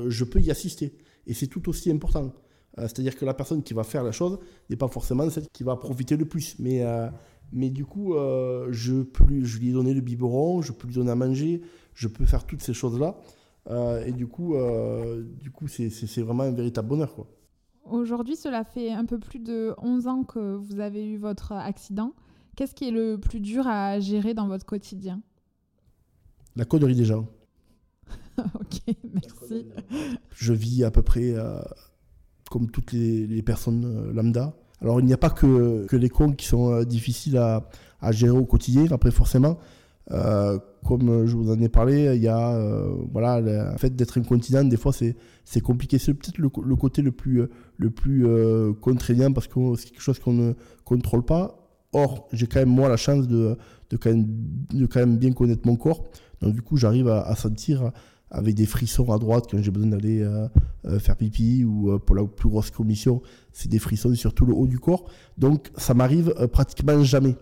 [0.09, 0.97] je peux y assister.
[1.27, 2.33] Et c'est tout aussi important.
[2.79, 5.63] Euh, c'est-à-dire que la personne qui va faire la chose n'est pas forcément celle qui
[5.63, 6.55] va profiter le plus.
[6.59, 7.07] Mais, euh,
[7.51, 10.87] mais du coup, euh, je, peux lui, je lui ai donné le biberon, je peux
[10.87, 11.61] lui donner à manger,
[11.93, 13.17] je peux faire toutes ces choses-là.
[14.05, 14.55] et du coup,
[15.41, 17.13] du coup c'est, vraiment un véritable bonheur.
[17.13, 17.27] Quoi.
[17.85, 22.13] Aujourd'hui, cela fait un peu plus de 11 ans que vous avez eu votre accident.
[22.55, 25.21] Qu'est-ce qui est le plus dur à gérer dans votre quotidien?
[26.55, 27.27] La connerie des gens.
[28.37, 29.67] ok, merci.
[30.31, 31.35] Je vis à peu près
[32.49, 34.55] comme toutes les, personnes euh, lambda.
[34.81, 37.67] Alors il n'y a pas que, que, les cons qui sont euh, difficiles à,
[38.01, 38.85] à, gérer au quotidien.
[38.91, 39.57] Après forcément,
[40.11, 42.57] euh, comme je vous en ai parlé, il y a
[43.11, 45.97] voilà, le fait d'être incontinent, des fois c'est compliqué.
[45.97, 47.43] C'est peut-être le, côté le plus,
[47.77, 48.25] le plus
[48.79, 50.53] contraignant parce que c'est quelque chose qu'on ne
[50.85, 51.63] contrôle pas.
[51.93, 53.57] Or, j'ai quand même moi la chance de,
[53.89, 54.27] de, quand même,
[54.73, 56.05] de quand même bien connaître mon corps.
[56.41, 57.91] Donc du coup, j'arrive à, à, sentir
[58.29, 60.47] avec des frissons à droite quand j'ai besoin d'aller euh,
[60.85, 63.21] euh, faire pipi ou euh, pour la plus grosse commission,
[63.57, 65.05] c'est des frissons sur tout le haut du corps.
[65.39, 67.35] Donc ça m'arrive pratiquement jamais.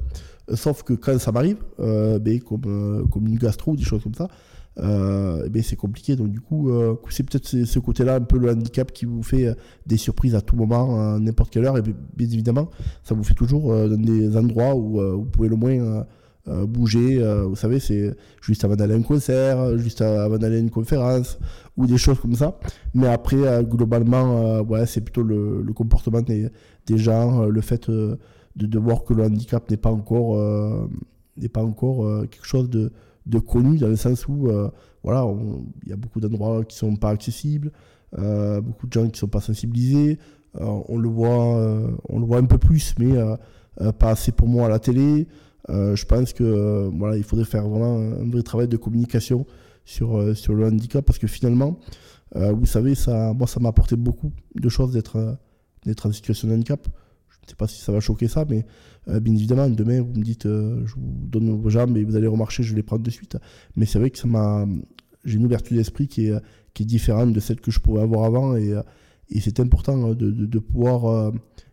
[0.53, 4.29] sauf que quand ça m'arrive, ben, comme, comme une gastro ou des choses comme ça,
[4.77, 6.15] ben, c'est compliqué.
[6.15, 6.71] Donc du coup,
[7.09, 9.53] c'est peut-être ce, côté-là, un peu le handicap qui vous fait
[9.85, 11.77] des surprises à tout moment, à n'importe quelle heure.
[11.77, 12.69] Et bien, évidemment,
[13.03, 16.05] ça vous fait toujours dans des endroits où vous pouvez le moins
[16.47, 17.17] euh, bouger.
[17.23, 20.69] Euh, vous savez, c'est juste avant d'aller à un concert, juste avant d'aller à une
[20.69, 21.39] conférence
[21.75, 22.59] ou des choses comme ça.
[22.93, 26.51] Mais après, euh, globalement, ouais, c'est plutôt le, comportement des,
[26.97, 28.19] gens, le fait de,
[28.77, 30.39] voir que le handicap n'est pas encore,
[31.37, 32.91] n'est pas encore quelque chose de,
[33.25, 34.47] de, connu dans le sens où
[35.03, 35.27] voilà,
[35.83, 37.71] il y a beaucoup d'endroits qui sont pas accessibles,
[38.15, 40.19] beaucoup de gens qui sont pas sensibilisés.
[40.59, 43.15] on le voit, on le voit un peu plus, mais
[43.99, 45.27] pas assez pour moi à la télé.
[45.69, 49.45] Euh, je pense que euh, voilà, il faudrait faire vraiment un vrai travail de communication
[49.83, 51.79] sur, euh, sur le handicap parce que finalement,
[52.33, 55.37] vous savez, ça, moi, ça m'a apporté beaucoup de choses d'être
[55.85, 56.85] d'être en situation de handicap.
[57.29, 58.65] Je ne sais pas si ça va choquer ça, mais
[59.07, 62.63] bien évidemment, demain, vous me dites, je vous donne vos jambes et vous allez remarcher,
[62.63, 63.37] je les prends de suite.
[63.77, 64.65] Mais c'est vrai que ça m'a,
[65.23, 66.33] j'ai une ouverture d'esprit qui est,
[66.73, 68.73] qui est différente de celle que je pouvais avoir avant et,
[69.29, 71.31] et c'est important de, de pouvoir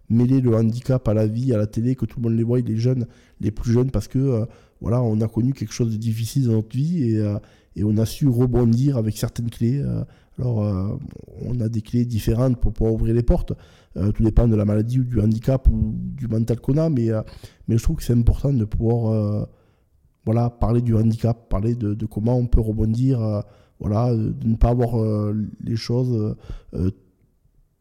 [0.08, 2.60] mêler le handicap à la vie, à la télé, que tout le monde les voit,
[2.60, 3.06] les jeunes,
[3.40, 4.44] les plus jeunes, parce que euh,
[4.80, 7.38] voilà, on a connu quelque chose de difficile dans notre vie et, euh,
[7.76, 9.80] et on a su rebondir avec certaines clés.
[9.80, 10.04] Euh.
[10.38, 11.00] alors,
[11.40, 13.52] on a des clés différentes pour pouvoir ouvrir les portes.
[13.94, 17.08] tout dépend de la maladie ou du handicap ou du mental qu'on a, mais,
[17.68, 19.46] mais je trouve que c'est important de pouvoir
[20.24, 23.42] voilà, parler du handicap, parler de, comment on peut rebondir,
[23.78, 24.96] voilà, de ne pas avoir
[25.62, 26.34] les choses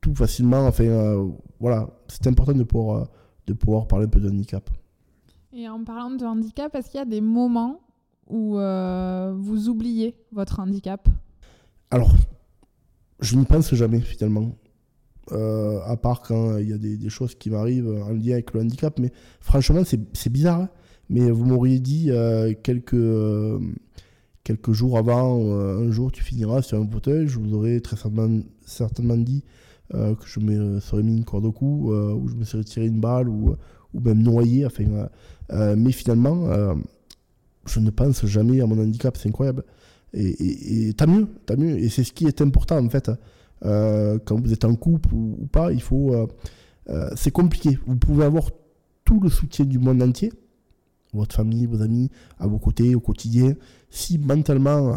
[0.02, 0.66] tout facilement.
[0.68, 1.28] Enfin, euh,
[1.60, 3.06] voilà, c'est important de pouvoir, euh,
[3.47, 4.70] de pouvoir parler un peu de handicap.
[5.54, 7.80] Et en parlant de handicap, est-ce qu'il y a des moments
[8.28, 11.08] où euh, vous oubliez votre handicap?
[11.91, 12.14] Alors,
[13.20, 14.56] je n'y pense jamais finalement.
[15.32, 18.97] à part quand il y a des, choses qui m'arrivent en lien avec le handicap.
[18.99, 20.62] Mais franchement, c'est bizarre.
[20.62, 20.70] Hein.
[21.10, 22.10] mais vous m'auriez dit
[22.64, 23.06] quelques,
[24.43, 28.41] quelques jours avant, un jour tu finiras sur un fauteuil, je vous aurais très certainement,
[28.66, 29.43] certainement dit
[29.94, 32.64] euh, que je me serais mis une corde au cou, euh, ou je me serais
[32.64, 33.56] tiré une balle, ou,
[33.94, 34.66] ou même noyé.
[35.52, 36.48] Euh, mais finalement,
[37.66, 39.64] je ne pense jamais à mon handicap, c'est incroyable.
[40.14, 41.78] Et, et, tant mieux, tant mieux.
[41.78, 43.12] Et c'est ce qui est important en fait.
[43.62, 46.16] quand vous êtes en couple ou, pas, il faut.
[47.16, 47.78] c'est compliqué.
[47.86, 48.50] Vous pouvez avoir
[49.04, 50.32] tout le soutien du monde entier,
[51.14, 53.56] votre famille, vos amis, à vos côtés, au quotidien.
[53.89, 54.94] Si mentalement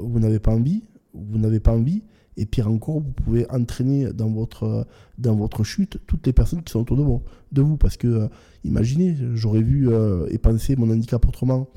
[0.00, 0.82] vous n'avez pas envie,
[1.14, 2.02] vous n'avez pas envie,
[2.38, 4.86] et pire encore, vous pouvez entraîner dans votre,
[5.18, 7.20] dans votre chute toutes les personnes qui sont autour de vous.
[7.50, 8.28] De vous parce que, euh,
[8.64, 11.68] imaginez, j'aurais vu euh, et pensé mon handicap autrement.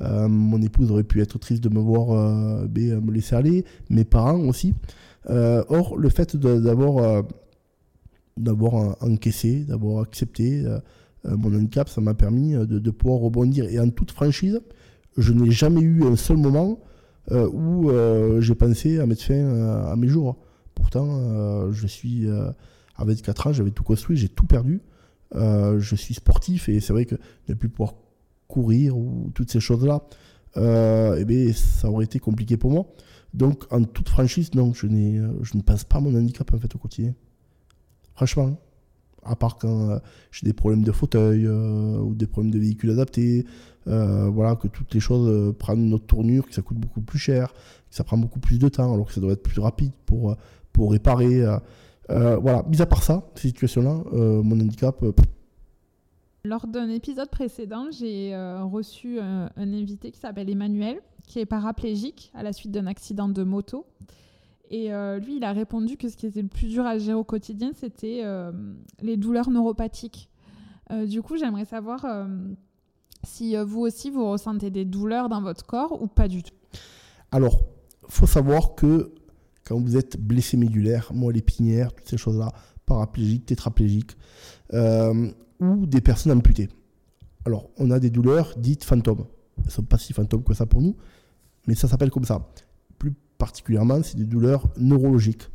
[0.00, 4.04] Euh, mon épouse aurait pu être triste de me voir ben, me laisser aller, mes
[4.04, 4.74] parents aussi.
[5.28, 7.24] or, le fait d'avoir
[8.36, 10.64] d'avoir encaissé, d'avoir accepté,
[11.24, 13.64] mon handicap, ça m'a permis de, pouvoir rebondir.
[13.68, 14.60] Et en toute franchise,
[15.16, 16.78] je n'ai jamais eu un seul moment
[17.30, 17.90] où
[18.40, 20.36] j'ai pensé à mettre fin à mes jours.
[20.74, 24.80] Pourtant, je suis à 24 ans, j'avais tout construit, j'ai tout perdu.
[25.34, 27.16] je suis sportif et c'est vrai que
[27.48, 27.94] ne plus pouvoir
[28.46, 30.02] courir ou toutes ces choses-là,
[30.56, 32.86] eh bien, ça aurait été compliqué pour moi.
[33.34, 36.74] Donc, en toute franchise, non, je, je ne pense pas à mon handicap en fait
[36.74, 37.14] au quotidien.
[38.14, 38.58] Franchement,
[39.28, 39.98] à part quand euh,
[40.30, 43.46] j'ai des problèmes de fauteuil euh, ou des problèmes de véhicules adaptés,
[43.86, 47.18] euh, voilà, que toutes les choses prennent une autre tournure, que ça coûte beaucoup plus
[47.18, 49.92] cher, que ça prend beaucoup plus de temps, alors que ça doit être plus rapide
[50.06, 50.36] pour,
[50.72, 51.42] pour réparer.
[52.08, 55.02] voilà, mis à part ça, ces situations-là, mon handicap.
[56.44, 58.36] Lors d'un épisode précédent, j'ai
[58.70, 63.42] reçu un invité qui s'appelle Emmanuel, qui est paraplégique à la suite d'un accident de
[63.42, 63.86] moto.
[64.70, 67.14] Et euh, lui, il a répondu que ce qui était le plus dur à gérer
[67.14, 68.52] au quotidien, c'était euh,
[69.00, 70.28] les douleurs neuropathiques.
[70.90, 72.06] Euh, du coup, j'aimerais savoir
[73.24, 76.54] si vous aussi, vous ressentez des douleurs dans votre corps ou pas du tout.
[77.32, 77.60] Alors,
[78.08, 79.12] faut savoir que
[79.64, 82.52] quand vous êtes blessé médulaire, moelle épinière, toutes ces choses-là,
[82.86, 84.16] paraplégique, tétraplégique,
[84.72, 86.68] ou des personnes amputées.
[87.44, 89.24] Alors, on a des douleurs dites fantômes.
[89.58, 90.96] Elles ne sont pas si fantômes que ça pour nous,
[91.66, 92.46] mais ça s'appelle comme ça.
[93.38, 95.48] Particulièrement, c'est des douleurs neurologiques.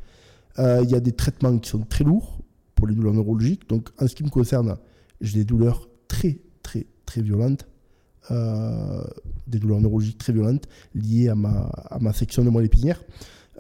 [0.58, 2.40] Euh, il y a des traitements qui sont très lourds
[2.76, 3.68] pour les douleurs neurologiques.
[3.68, 4.78] Donc, en ce qui me concerne,
[5.20, 7.68] j'ai des douleurs très, très, très violentes.
[8.32, 9.04] Euh,
[9.48, 13.04] des douleurs neurologiques très violentes liées à ma, section de moelle épinière.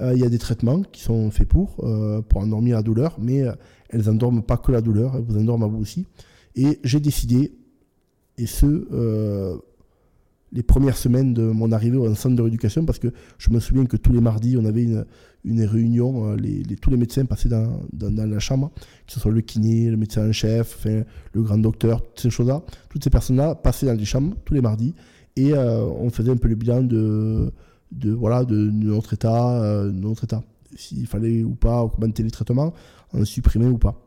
[0.01, 1.85] Euh, il y a des traitements qui sont faits pour,
[2.29, 3.43] pour endormir la douleur, mais
[3.89, 6.07] elles n'endorment pas que la douleur, elles vous endorment à vous aussi.
[6.55, 7.53] Et j'ai décidé,
[8.37, 9.59] et ce,
[10.53, 13.85] les premières semaines de mon arrivée au centre de rééducation parce que je me souviens
[13.85, 15.05] que tous les mardis, on avait une,
[15.43, 18.71] une réunion, euh, les, tous les médecins passaient dans, dans, la chambre,
[19.07, 22.61] que ce soit le kiné, le médecin en chef, le grand docteur, toutes ces choses-là.
[22.89, 24.93] Toutes ces personnes-là passaient dans les chambres tous les mardis
[25.35, 27.51] et euh, on faisait un peu le bilan de,
[27.91, 30.43] de, voilà, de, notre état, euh, notre état.
[30.75, 32.73] S'il fallait ou pas augmenter les traitements,
[33.11, 33.99] en supprimer ou pas.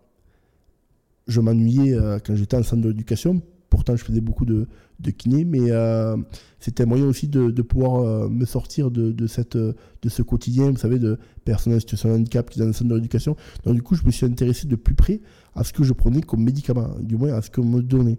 [1.26, 4.68] Je m'ennuyais quand j'étais en centre de rééducation Pourtant, je faisais beaucoup de,
[4.98, 6.16] de kiné, mais euh,
[6.58, 10.78] c'était un moyen aussi de, pouvoir euh, me sortir de, cette, de ce quotidien, vous
[10.78, 13.36] savez, de personnes en situation de handicap qui sont dans le centre de rééducation.
[13.64, 15.20] Donc, du coup, je me suis intéressé de plus près
[15.54, 18.18] à ce que je prenais comme médicament, du moins à ce qu'on me donnait.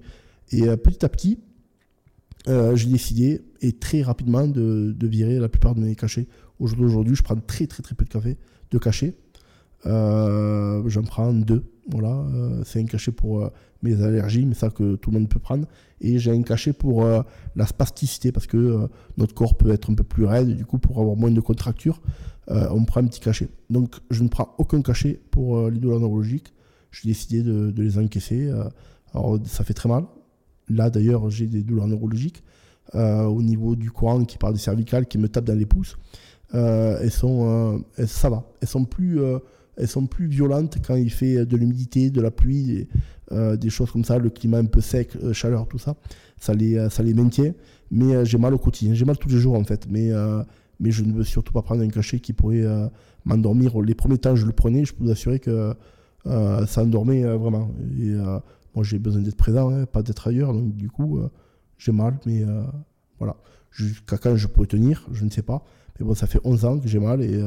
[0.51, 1.39] Et euh, petit à petit,
[2.45, 6.27] j'ai décidé, et très rapidement, de, virer la plupart de mes cachets.
[6.59, 8.37] Aujourd'hui, je prends très, très, très peu de café,
[8.71, 9.15] de cachets.
[9.85, 11.63] J'en prends deux.
[11.89, 12.25] Voilà,
[12.65, 13.49] c'est un cachet pour
[13.83, 15.67] mes allergies, mais ça que tout le monde peut prendre.
[16.01, 17.21] Et j'ai un cachet pour euh,
[17.55, 20.77] la spasticité, parce que euh, notre corps peut être un peu plus raide, du coup,
[20.77, 22.01] pour avoir moins de contractures,
[22.49, 23.49] euh, on prend un petit cachet.
[23.69, 26.53] Donc, je ne prends aucun cachet pour les douleurs neurologiques.
[26.91, 28.49] J'ai décidé de, les encaisser.
[29.13, 30.05] alors, ça fait très mal.
[30.69, 32.43] Là, d'ailleurs, j'ai des douleurs neurologiques
[32.93, 35.97] au niveau du courant qui part des cervicales, qui me tape dans les pouces.
[36.53, 38.45] elles sont, ça va.
[38.61, 39.19] Elles sont plus
[39.77, 42.87] elles sont plus violentes quand il fait de l'humidité, de la pluie,
[43.33, 45.95] euh, des choses comme ça, le climat un peu sec, euh, chaleur, tout ça,
[46.39, 47.53] ça les, euh, ça les maintient.
[47.91, 50.11] Mais j'ai mal au quotidien, j'ai mal tous les jours en fait, mais,
[50.81, 52.65] mais je ne veux surtout pas prendre un cachet qui pourrait
[53.23, 53.79] m'endormir.
[53.79, 55.73] Les premiers temps, je le prenais, je peux vous assurer que
[56.25, 57.71] ça endormait vraiment.
[57.97, 58.11] Et
[58.75, 61.21] moi, j'ai besoin d'être présent, hein, pas d'être ailleurs, donc du coup,
[61.77, 62.43] j'ai mal, mais
[63.19, 63.37] voilà.
[64.05, 65.63] Quand je pourrais tenir, je ne sais pas.
[65.97, 67.41] Mais bon, ça fait 11 ans que j'ai mal et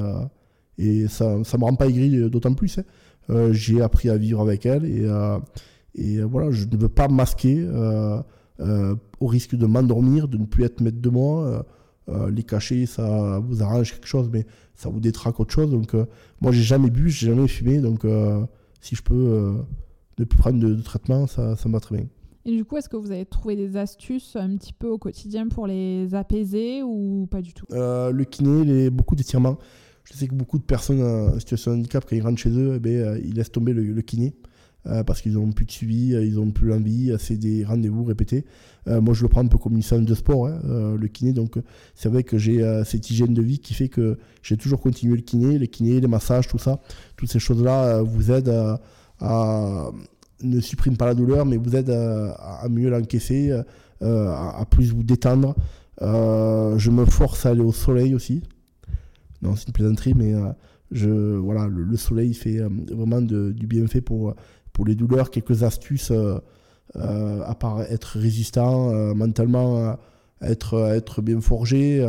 [0.81, 2.78] et ça ne me rend pas aigri d'autant plus.
[2.78, 2.85] Hein.
[3.31, 5.39] Euh, j'ai appris à vivre avec elle et, euh,
[5.95, 8.22] et voilà, je ne veux pas masquer euh,
[9.20, 11.64] au risque de m'endormir, de ne plus être maître de moi.
[12.31, 15.70] les cachets, ça vous arrange quelque chose, mais ça vous détraque autre chose.
[15.70, 15.95] Donc,
[16.41, 18.05] moi, j'ai jamais bu, j'ai jamais fumé, donc
[18.81, 19.55] si je peux
[20.18, 22.07] ne plus prendre de, traitement, ça, ça me va très bien.
[22.45, 25.49] Et du coup, est-ce que vous avez trouvé des astuces un petit peu au quotidien
[25.49, 27.66] pour les apaiser ou pas du tout?
[27.70, 29.59] Le kiné, les, beaucoup d'étirements.
[30.05, 32.75] Je sais que beaucoup de personnes en situation de handicap, quand ils rentrent chez eux,
[32.77, 34.35] eh ben, euh, ils laissent tomber le, kiné.
[34.87, 38.03] Euh, parce qu'ils n'ont plus de suivi, euh, ils n'ont plus l'envie, c'est des rendez-vous
[38.03, 38.47] répétés.
[38.87, 40.59] moi, je le prends un peu comme une salle de sport, hein,
[40.99, 41.33] le kiné.
[41.33, 41.59] Donc,
[41.95, 45.23] c'est vrai que j'ai cette hygiène de vie qui fait que j'ai toujours continué le
[45.23, 46.81] kiné, les kinés, les massages, tout ça.
[47.17, 48.79] Toutes ces choses-là vous aident
[49.21, 49.91] à,
[50.43, 53.53] ne supprime pas la douleur, mais vous aident à, mieux l'encaisser,
[54.01, 55.55] à, plus vous détendre.
[56.01, 58.43] je me force à aller au soleil aussi.
[59.43, 60.51] Non, c'est une plaisanterie, mais euh,
[60.91, 64.34] je, voilà, le, soleil fait euh, vraiment du bienfait pour,
[64.72, 65.30] pour les douleurs.
[65.30, 66.41] Quelques astuces, euh,
[66.95, 69.97] à part être résistant mentalement,
[70.43, 72.07] être, bien forgé,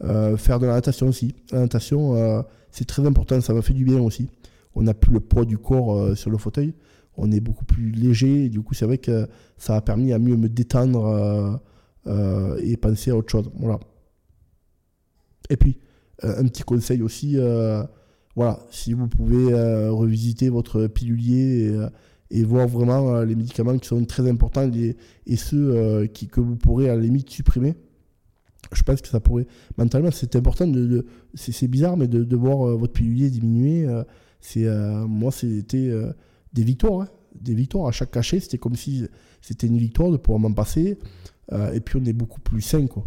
[0.00, 1.34] faire de la natation aussi.
[1.50, 4.28] La natation, c'est très important, ça m'a fait du bien aussi.
[4.76, 6.74] On n'a plus le poids du corps sur le fauteuil.
[7.16, 8.48] on est beaucoup plus léger.
[8.48, 9.26] Du coup, c'est vrai que
[9.58, 11.60] ça a permis à mieux me détendre
[12.06, 13.50] et penser à autre chose.
[15.50, 15.76] Et puis,
[16.22, 17.36] un petit conseil aussi,
[18.36, 19.52] voilà, si vous pouvez
[19.88, 21.74] revisiter votre pilulier
[22.30, 26.96] et, voir vraiment les médicaments qui sont très importants et, ceux que vous pourrez à
[26.96, 27.74] la limite supprimer
[28.72, 29.46] je pense que ça pourrait.
[29.76, 30.70] Mentalement, c'est important
[31.34, 34.04] c'est bizarre, mais de, voir euh, votre pilulier diminuer, euh,
[34.40, 35.92] c'est euh, moi, c'était
[36.52, 37.02] des victoires.
[37.02, 37.08] Hein.
[37.40, 38.40] Des victoires à chaque cachet.
[38.40, 39.06] C'était comme si
[39.40, 40.98] c'était une victoire de pouvoir m'en passer.
[41.72, 43.04] et puis, on est beaucoup plus sain, quoi.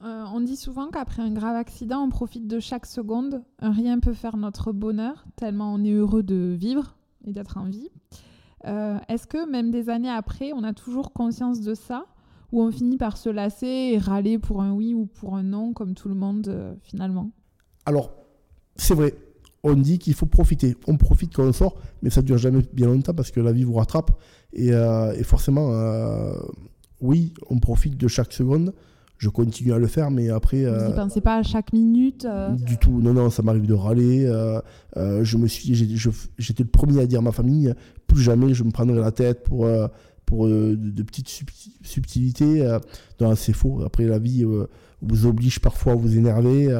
[0.00, 3.42] On dit souvent qu'après un grave accident, on profite de chaque seconde.
[3.60, 7.88] rien peut faire notre bonheur, tellement on est heureux de vivre et d'être en vie.
[8.64, 12.06] Est-ce que même des années après, on a toujours conscience de ça?
[12.52, 15.72] Où on finit par se lasser et râler pour un oui ou pour un non,
[15.72, 17.30] comme tout le monde euh, finalement?
[17.86, 18.12] Alors,
[18.76, 19.14] c'est vrai,
[19.62, 20.76] on dit qu'il faut profiter.
[20.88, 23.52] On profite quand on sort, mais ça ne dure jamais bien longtemps parce que la
[23.52, 24.10] vie vous rattrape.
[24.52, 26.34] Et, euh, forcément, euh,
[27.00, 28.74] oui, on profite de chaque seconde.
[29.20, 30.64] Je continue à le faire, mais après.
[30.64, 32.26] Vous n'y pensez pas à chaque minute
[32.64, 33.02] Du tout.
[33.02, 34.24] Non, non, ça m'arrive de râler.
[34.96, 35.74] je me suis,
[36.38, 37.74] j'étais le premier à dire à ma famille,
[38.06, 39.66] plus jamais je me prendrai la tête pour
[40.30, 41.28] pour euh, de, petites
[41.82, 42.62] subtilités.
[42.62, 42.78] Euh,
[43.34, 43.82] c'est faux.
[43.84, 44.68] Après, la vie euh,
[45.02, 46.72] vous oblige parfois à vous énerver.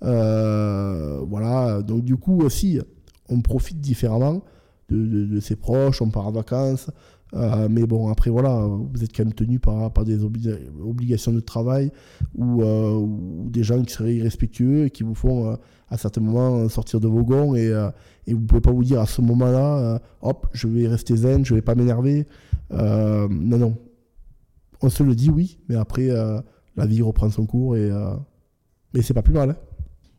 [0.00, 1.82] voilà.
[1.82, 2.80] Donc, du coup, aussi,
[3.28, 4.42] on profite différemment
[4.88, 6.90] de, ses proches, on part en vacances.
[7.68, 11.90] Mais bon, après, voilà, vous êtes quand même tenu par, par des obligations de travail
[12.36, 12.62] ou,
[13.50, 15.56] des gens qui seraient irrespectueux et qui vous font
[15.88, 17.72] à certains moments sortir de vos gonds et,
[18.26, 21.44] et vous ne pouvez pas vous dire à ce moment-là, hop, je vais rester zen,
[21.44, 22.26] je ne vais pas m'énerver.
[22.72, 23.76] Euh, non, non.
[24.82, 26.40] On se le dit, oui, mais après, euh,
[26.76, 28.14] la vie reprend son cours et, euh,
[28.92, 29.50] mais c'est pas plus mal.
[29.50, 29.56] Hein.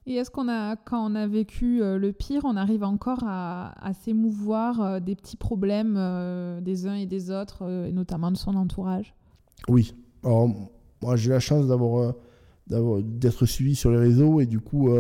[0.08, 5.02] Et est-ce qu'on a, quand on a vécu le pire, on arrive encore à, s'émouvoir
[5.02, 5.96] des petits problèmes
[6.62, 9.16] des uns et des autres, et notamment de son entourage?
[9.68, 9.96] Oui.
[10.24, 10.50] Alors,
[11.02, 12.14] moi, j'ai la chance d'avoir,
[12.68, 14.92] d'être suivi sur les réseaux et du coup,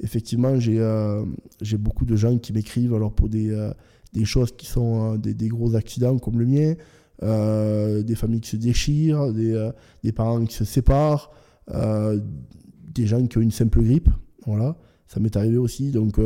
[0.00, 0.80] effectivement, j'ai,
[1.78, 3.54] beaucoup de gens qui m'écrivent alors pour des,
[4.24, 6.74] choses qui sont euh, des, gros accidents comme le mien,
[7.22, 9.72] euh, des familles qui se déchirent, euh,
[10.02, 11.30] des parents qui se séparent,
[11.68, 14.08] des gens qui ont une simple grippe.
[14.46, 14.76] Voilà,
[15.06, 15.90] ça m'est arrivé aussi.
[15.90, 16.18] Donc,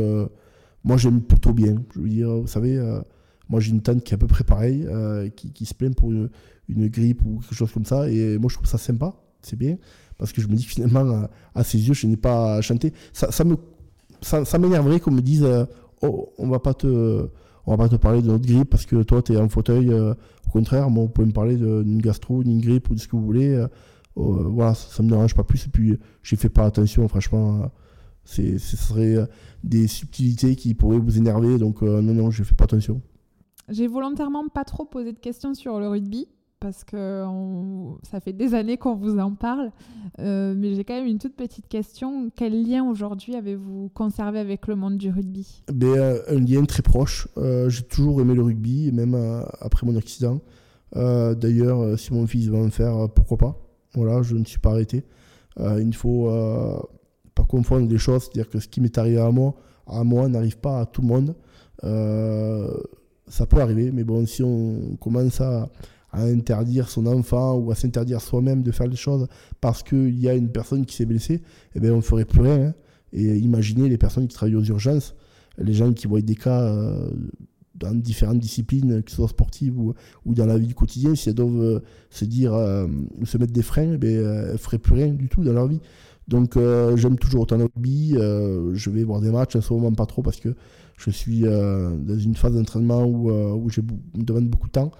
[0.83, 1.75] moi, j'aime plutôt bien.
[1.95, 2.79] Je veux dire, vous savez,
[3.49, 4.87] moi, j'ai une tante qui est à peu près pareille,
[5.35, 6.29] qui, qui, se plaint pour une,
[6.69, 8.09] grippe ou quelque chose comme ça.
[8.09, 9.13] Et moi, je trouve ça sympa.
[9.41, 9.77] C'est bien.
[10.17, 12.93] Parce que je me dis que finalement, à, ses yeux, je n'ai pas à chanter.
[13.11, 13.57] Ça, ça me,
[14.21, 15.47] ça, ça m'énerverait qu'on me dise
[16.01, 17.27] oh, on va pas te
[17.65, 19.91] on va pas te parler de notre grippe parce que toi, tu es en fauteuil.
[19.91, 20.13] Euh,
[20.47, 23.15] au contraire, moi, vous pouvez me parler d'une gastro, d'une grippe ou de ce que
[23.15, 23.53] vous voulez.
[23.53, 23.67] Euh,
[24.17, 25.65] euh, voilà, ça, ne me dérange pas plus.
[25.65, 27.71] Et puis, j'y fais pas attention, franchement.
[28.31, 29.27] Ce serait
[29.63, 31.57] des subtilités qui pourraient vous énerver.
[31.57, 33.01] Donc, non, non, je fais pas attention.
[33.69, 36.27] J'ai volontairement pas trop posé de questions sur le rugby
[36.61, 37.25] parce que
[38.03, 39.71] ça fait des années qu'on vous en parle.
[40.19, 42.29] Euh, mais j'ai quand même une toute petite question.
[42.35, 45.63] Quel lien aujourd'hui avez-vous conservé avec le monde du rugby?
[45.73, 47.27] Ben, euh, Un lien très proche.
[47.37, 49.15] Euh, j'ai toujours aimé le rugby, même
[49.59, 50.39] après mon accident.
[50.95, 53.57] D'ailleurs, si mon fils va en faire, pourquoi pas?
[53.95, 55.03] Voilà, je ne suis pas arrêté.
[55.57, 56.29] il faut
[57.41, 58.23] pas confondre les choses.
[58.23, 59.55] C'est-à-dire que ce qui m'est arrivé à moi,
[59.87, 61.35] à moi n'arrive pas à tout le monde.
[63.27, 65.69] ça peut arriver, mais bon, si on commence à
[66.13, 69.27] interdire son enfant ou à s'interdire soi-même de faire les choses
[69.61, 71.41] parce qu'il y a une personne qui s'est blessée,
[71.75, 72.67] eh bien, on ne ferait plus rien.
[72.67, 72.73] Hein.
[73.13, 75.15] Et imaginez les personnes qui travaillent aux urgences,
[75.57, 77.09] les gens qui voient des cas euh,
[77.75, 79.93] dans différentes disciplines, que ce soit sportives ou,
[80.25, 81.79] dans la vie du quotidien, si elles doivent euh,
[82.09, 82.87] se dire, euh,
[83.23, 85.67] se mettre des freins, eh bien, elles ne feraient plus rien du tout dans leur
[85.67, 85.79] vie.
[86.31, 86.57] Donc
[86.95, 90.23] j'aime toujours autant le rugby, je vais voir des matchs, en ce moment pas trop
[90.23, 90.55] parce que
[90.97, 94.91] je suis dans une phase d'entraînement où, où je me demande beaucoup de temps.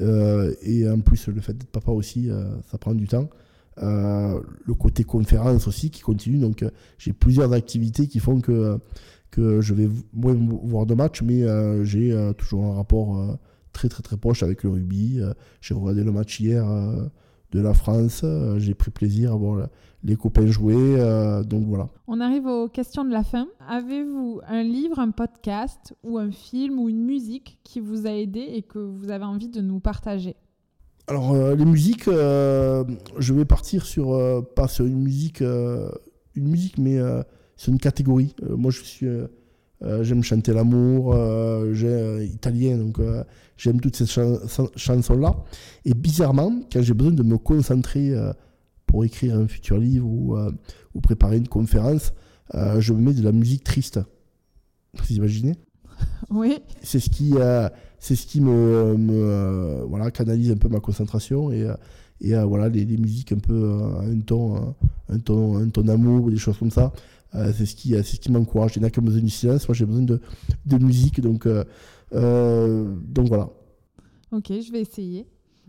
[0.00, 3.28] Euh, et en plus, le fait d'être papa aussi, euh, ça prend du temps.
[3.82, 6.38] Euh, le côté conférence aussi qui continue.
[6.38, 6.64] Donc,
[6.98, 8.78] j'ai plusieurs activités qui font que,
[9.30, 10.34] que je vais moins
[10.64, 11.44] voir de matchs, mais
[11.84, 13.38] j'ai toujours un rapport
[13.72, 15.20] très très très proche avec le rugby.
[15.60, 16.66] j'ai regardé le match hier
[17.52, 18.24] de la France.
[18.58, 19.68] j'ai pris plaisir à voir
[20.04, 20.74] les copains jouer.
[20.76, 21.88] Euh, donc voilà.
[22.06, 23.48] On arrive aux questions de la fin.
[23.68, 28.40] Avez-vous un livre, un podcast ou un film ou une musique qui vous a aidé
[28.40, 30.36] et que vous avez envie de nous partager?
[31.06, 32.84] Alors euh, les musiques, euh,
[33.18, 36.98] je vais partir sur pas sur une musique, une musique, mais
[37.56, 38.34] sur une catégorie.
[38.42, 39.06] moi je suis
[39.80, 41.16] j'aime chanter l'amour,
[41.72, 42.98] j'ai italien, donc
[43.56, 45.36] j'aime toutes ces chansons-là.
[45.84, 48.14] Et bizarrement, quand j'ai besoin de me concentrer
[48.88, 50.50] pour écrire un futur livre ou, euh,
[50.94, 52.12] ou préparer une conférence,
[52.54, 54.00] euh, je me mets de la musique triste.
[54.94, 55.54] Vous imaginez?
[56.30, 56.58] Oui.
[56.82, 57.68] C'est ce qui, euh,
[57.98, 61.66] c'est ce qui me, me voilà, canalise un peu ma concentration et,
[62.20, 64.74] et voilà, les, musiques un peu un ton,
[65.08, 66.92] un ton, un ton d'amour ou des choses comme ça.
[67.32, 68.76] C'est ce qui, c'est ce qui m'encourage.
[68.76, 69.68] Il n'y a que besoin du silence.
[69.68, 70.20] Moi, j'ai besoin de,
[70.66, 71.20] de musique.
[71.20, 71.46] Donc,
[72.12, 73.50] donc voilà.
[74.32, 75.26] Ok, je vais essayer.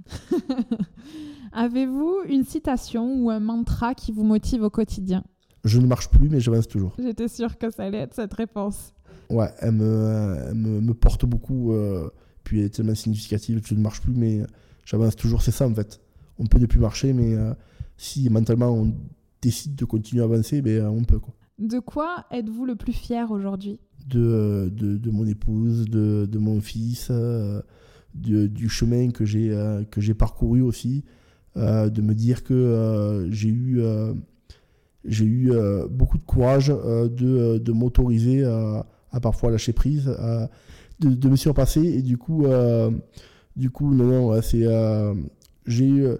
[1.52, 5.24] Avez-vous une citation ou un mantra qui vous motive au quotidien?
[5.64, 6.96] Je ne marche plus, mais j'avance toujours.
[7.00, 8.94] J'étais sûre que ça allait être cette réponse.
[9.30, 11.74] Ouais, elle me, me, porte beaucoup.
[11.74, 12.10] Euh,
[12.44, 13.62] puis elle est tellement significative.
[13.66, 14.42] Je ne marche plus, mais
[14.86, 15.42] j'avance toujours.
[15.42, 16.00] C'est ça, en fait.
[16.38, 17.54] On peut ne plus marcher, mais euh,
[17.98, 18.94] si mentalement on
[19.42, 21.20] décide de continuer à avancer, ben, on peut.
[21.20, 21.34] Quoi.
[21.60, 23.80] De quoi êtes-vous le plus fier aujourd'hui?
[24.08, 27.10] De, de, de, mon épouse, de, de mon fils.
[27.12, 27.62] Euh,
[28.16, 31.04] du chemin que j'ai euh, j'ai parcouru aussi,
[31.58, 33.82] euh, de me dire que euh, j'ai eu
[35.06, 35.52] j'ai eu
[35.90, 40.14] beaucoup de courage de, de m'autoriser à, parfois lâcher prise,
[41.00, 42.46] de, me surpasser et du coup
[43.56, 44.66] du coup non non c'est
[45.66, 46.18] j'ai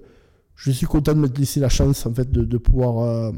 [0.56, 3.34] je suis content de me laisser la chance en fait de pouvoir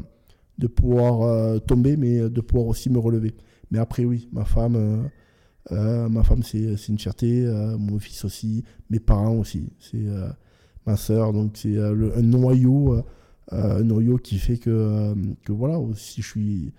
[0.58, 3.34] de pouvoir tomber mais de pouvoir aussi me relever
[3.70, 5.08] mais après oui ma femme
[5.70, 7.46] euh, ma femme, c'est une fierté.
[7.46, 8.64] Euh, mon fils aussi.
[8.90, 9.70] Mes parents aussi.
[9.78, 10.28] C'est euh,
[10.86, 11.32] ma soeur.
[11.32, 13.02] Donc, c'est un noyau.
[13.50, 16.72] un noyau qui fait que, que voilà, si je suis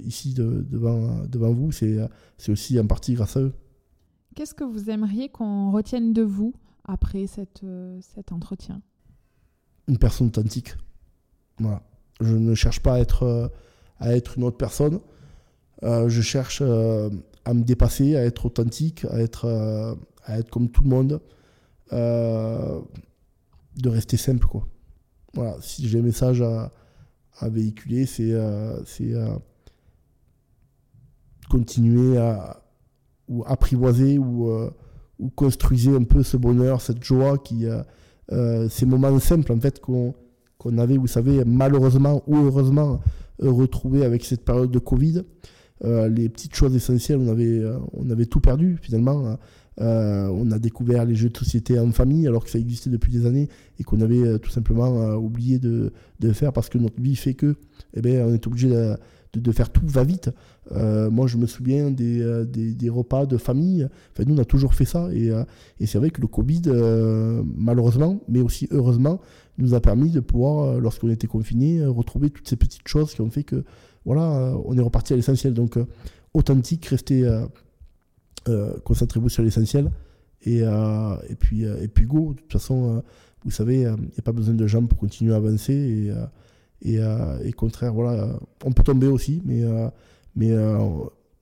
[0.00, 2.08] ici devant, devant vous, c'est
[2.48, 3.52] aussi en partie grâce à eux.
[4.34, 7.62] Qu'est-ce que vous aimeriez qu'on retienne de vous après cette,
[8.00, 8.80] cet entretien?
[9.88, 10.74] Une personne authentique.
[11.58, 11.82] Voilà.
[12.22, 13.50] Je ne cherche pas à être,
[14.00, 15.00] être une autre personne.
[15.82, 16.62] je cherche
[17.44, 21.20] à me dépasser, à être authentique, à être, euh, comme tout le monde,
[21.92, 22.80] euh,
[23.76, 24.46] de rester simple.
[24.46, 24.66] Quoi.
[25.34, 26.70] Voilà, si j'ai un message à,
[27.48, 29.36] véhiculer, c'est euh,
[31.50, 32.62] continuer à
[33.28, 34.48] ou apprivoiser ou,
[35.18, 37.42] ou construire un peu ce bonheur, cette joie,
[38.28, 40.14] ces moments simples en fait qu'on
[40.62, 43.00] qu'on avait, vous savez, malheureusement ou heureusement
[43.40, 45.22] retrouvé avec cette période de Covid.
[45.84, 49.26] Euh, les petites choses essentielles, on avait, euh, on avait tout perdu finalement.
[49.26, 49.38] Hein.
[49.80, 53.10] Euh, on a découvert les jeux de société en famille alors que ça existait depuis
[53.10, 53.48] des années
[53.80, 57.56] et qu'on avait tout simplement oublié de, de, faire parce que notre vie fait que
[57.94, 58.96] eh ben, on est obligé de,
[59.32, 60.30] de, faire tout va vite.
[60.70, 63.88] moi, je me souviens des, des, des, repas de famille.
[64.12, 65.08] Enfin, nous, on a toujours fait ça.
[65.10, 65.30] Et,
[65.80, 66.62] et c'est vrai que le Covid,
[67.56, 69.20] malheureusement, mais aussi heureusement,
[69.58, 73.30] nous a permis de pouvoir, lorsqu'on était confinés, retrouver toutes ces petites choses qui ont
[73.30, 73.64] fait que
[74.04, 75.54] voilà, euh, on est reparti à l'essentiel.
[75.54, 75.86] Donc, euh,
[76.34, 77.24] authentique, restez,
[78.48, 79.90] euh, concentrez-vous sur l'essentiel.
[80.44, 83.00] Et, et, puis, et puis go, de toute façon,
[83.44, 86.10] vous savez, il n'y a pas besoin de jambes pour continuer à avancer.
[86.82, 89.62] Et, et, contraire, voilà, on peut tomber aussi, mais,
[90.34, 90.50] mais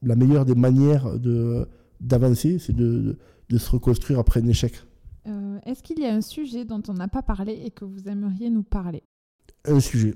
[0.03, 1.07] la meilleure des manières
[1.99, 3.17] d'avancer, c'est de,
[3.49, 4.75] de, se reconstruire après un échec.
[5.65, 8.51] Est-ce qu'il y a un sujet dont on n'a pas parlé et que vous aimeriez
[8.51, 9.03] nous parler?
[9.65, 10.15] Un sujet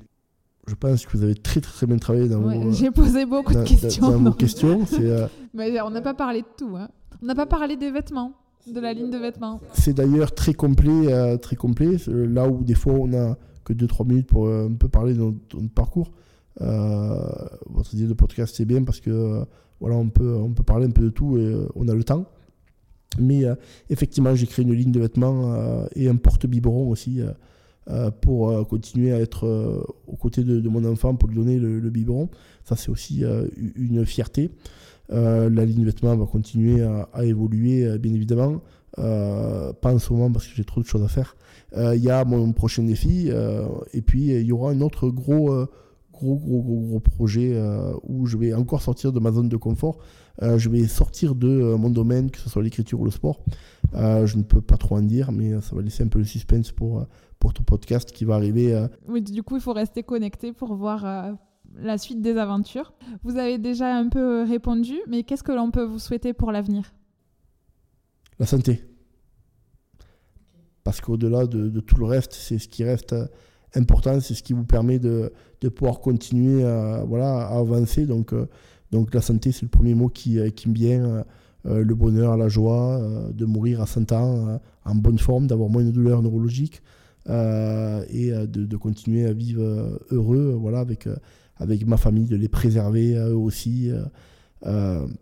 [0.67, 3.65] je pense que vous avez très très, bien travaillé dans vos, J'ai posé beaucoup de
[3.65, 4.11] questions.
[4.11, 4.85] Dans, vos questions.
[4.95, 6.77] Euh, Mais on n'a pas parlé de tout.
[6.77, 6.89] Hein.
[7.23, 8.33] On n'a pas parlé des vêtements,
[8.67, 9.61] de la ligne de vêtements.
[9.75, 11.97] C'est d'ailleurs très complet, euh, très complet.
[12.07, 15.19] Là où des fois on a que 2-3 minutes pour euh, un peu parler de
[15.21, 16.13] notre, parcours.
[16.59, 19.45] votre idée de podcast c'est bien parce que
[19.81, 22.27] voilà on peut on peut parler un peu de tout et on a le temps.
[23.19, 23.45] Mais
[23.91, 27.21] effectivement j'ai créé une ligne de vêtements et un porte biberon aussi.
[27.91, 31.59] Euh, pour euh, continuer à être euh, aux côtés de, mon enfant pour lui donner
[31.59, 32.31] le, biberon.
[32.65, 33.23] Ça, c'est aussi
[33.77, 34.51] une fierté.
[35.11, 38.63] la ligne vêtements va continuer à, évoluer, bien évidemment.
[38.97, 41.37] pas en ce moment parce que j'ai trop de choses à faire.
[41.77, 43.31] Il y a mon prochain défi
[43.93, 45.51] et puis il y aura un autre gros,
[46.11, 47.61] gros, gros, gros, gros projet
[48.03, 49.99] où je vais encore sortir de ma zone de confort.
[50.41, 53.45] Je vais sortir de mon domaine, que ce soit l'écriture ou le sport.
[53.93, 56.73] je ne peux pas trop en dire, mais ça va laisser un peu le suspense
[56.73, 57.07] pour,
[57.45, 58.75] pour ton podcast qui va arriver.
[58.75, 58.89] Euh.
[59.07, 61.33] Oui, du coup, il faut rester connecté pour voir euh,
[61.77, 62.95] la suite des aventures.
[63.23, 66.95] Vous avez déjà un peu répondu, mais qu'est-ce que l'on peut vous souhaiter pour l'avenir?
[68.39, 68.83] La santé.
[70.85, 73.27] Parce qu'au-delà de, tout le reste, c'est ce qui reste euh,
[73.75, 75.31] important, c'est ce qui vous permet de,
[75.61, 78.07] de pouvoir continuer à, voilà, à avancer.
[78.07, 78.33] Donc,
[78.93, 81.25] donc la santé, c'est le premier mot qui, qui me vient.
[81.65, 83.01] le bonheur, la joie,
[83.33, 86.83] de mourir à 100 ans en bonne forme, d'avoir moins de douleurs neurologiques,
[87.29, 91.09] euh, et euh, de, continuer à vivre euh, heureux voilà, avec,
[91.57, 93.91] avec ma famille, de les préserver eux aussi,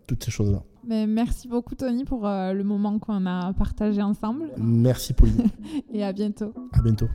[0.07, 0.63] toutes ces choses-là.
[0.85, 4.51] Mais merci beaucoup Tony pour le moment qu'on a partagé ensemble.
[4.57, 5.49] Merci Pauline.
[5.93, 6.53] et à bientôt.
[6.73, 7.07] À bientôt.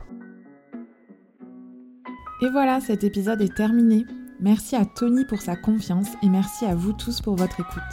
[2.41, 4.05] Et voilà, cet épisode est terminé.
[4.41, 7.83] Merci à Tony pour sa confiance et merci à vous tous pour votre écoute.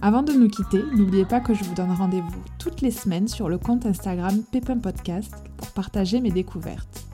[0.00, 3.50] Avant de nous quitter, n'oubliez pas que je vous donne rendez-vous toutes les semaines sur
[3.50, 7.04] le compte Instagram Pépin Podcast pour partager mes découvertes.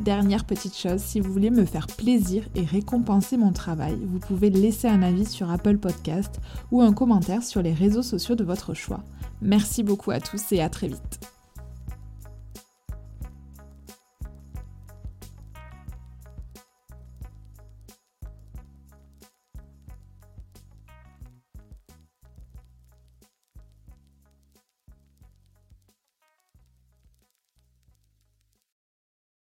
[0.00, 4.48] Dernière petite chose, si vous voulez me faire plaisir et récompenser mon travail, vous pouvez
[4.48, 6.40] laisser un avis sur Apple Podcast
[6.70, 9.04] ou un commentaire sur les réseaux sociaux de votre choix.
[9.42, 11.20] Merci beaucoup à tous et à très vite.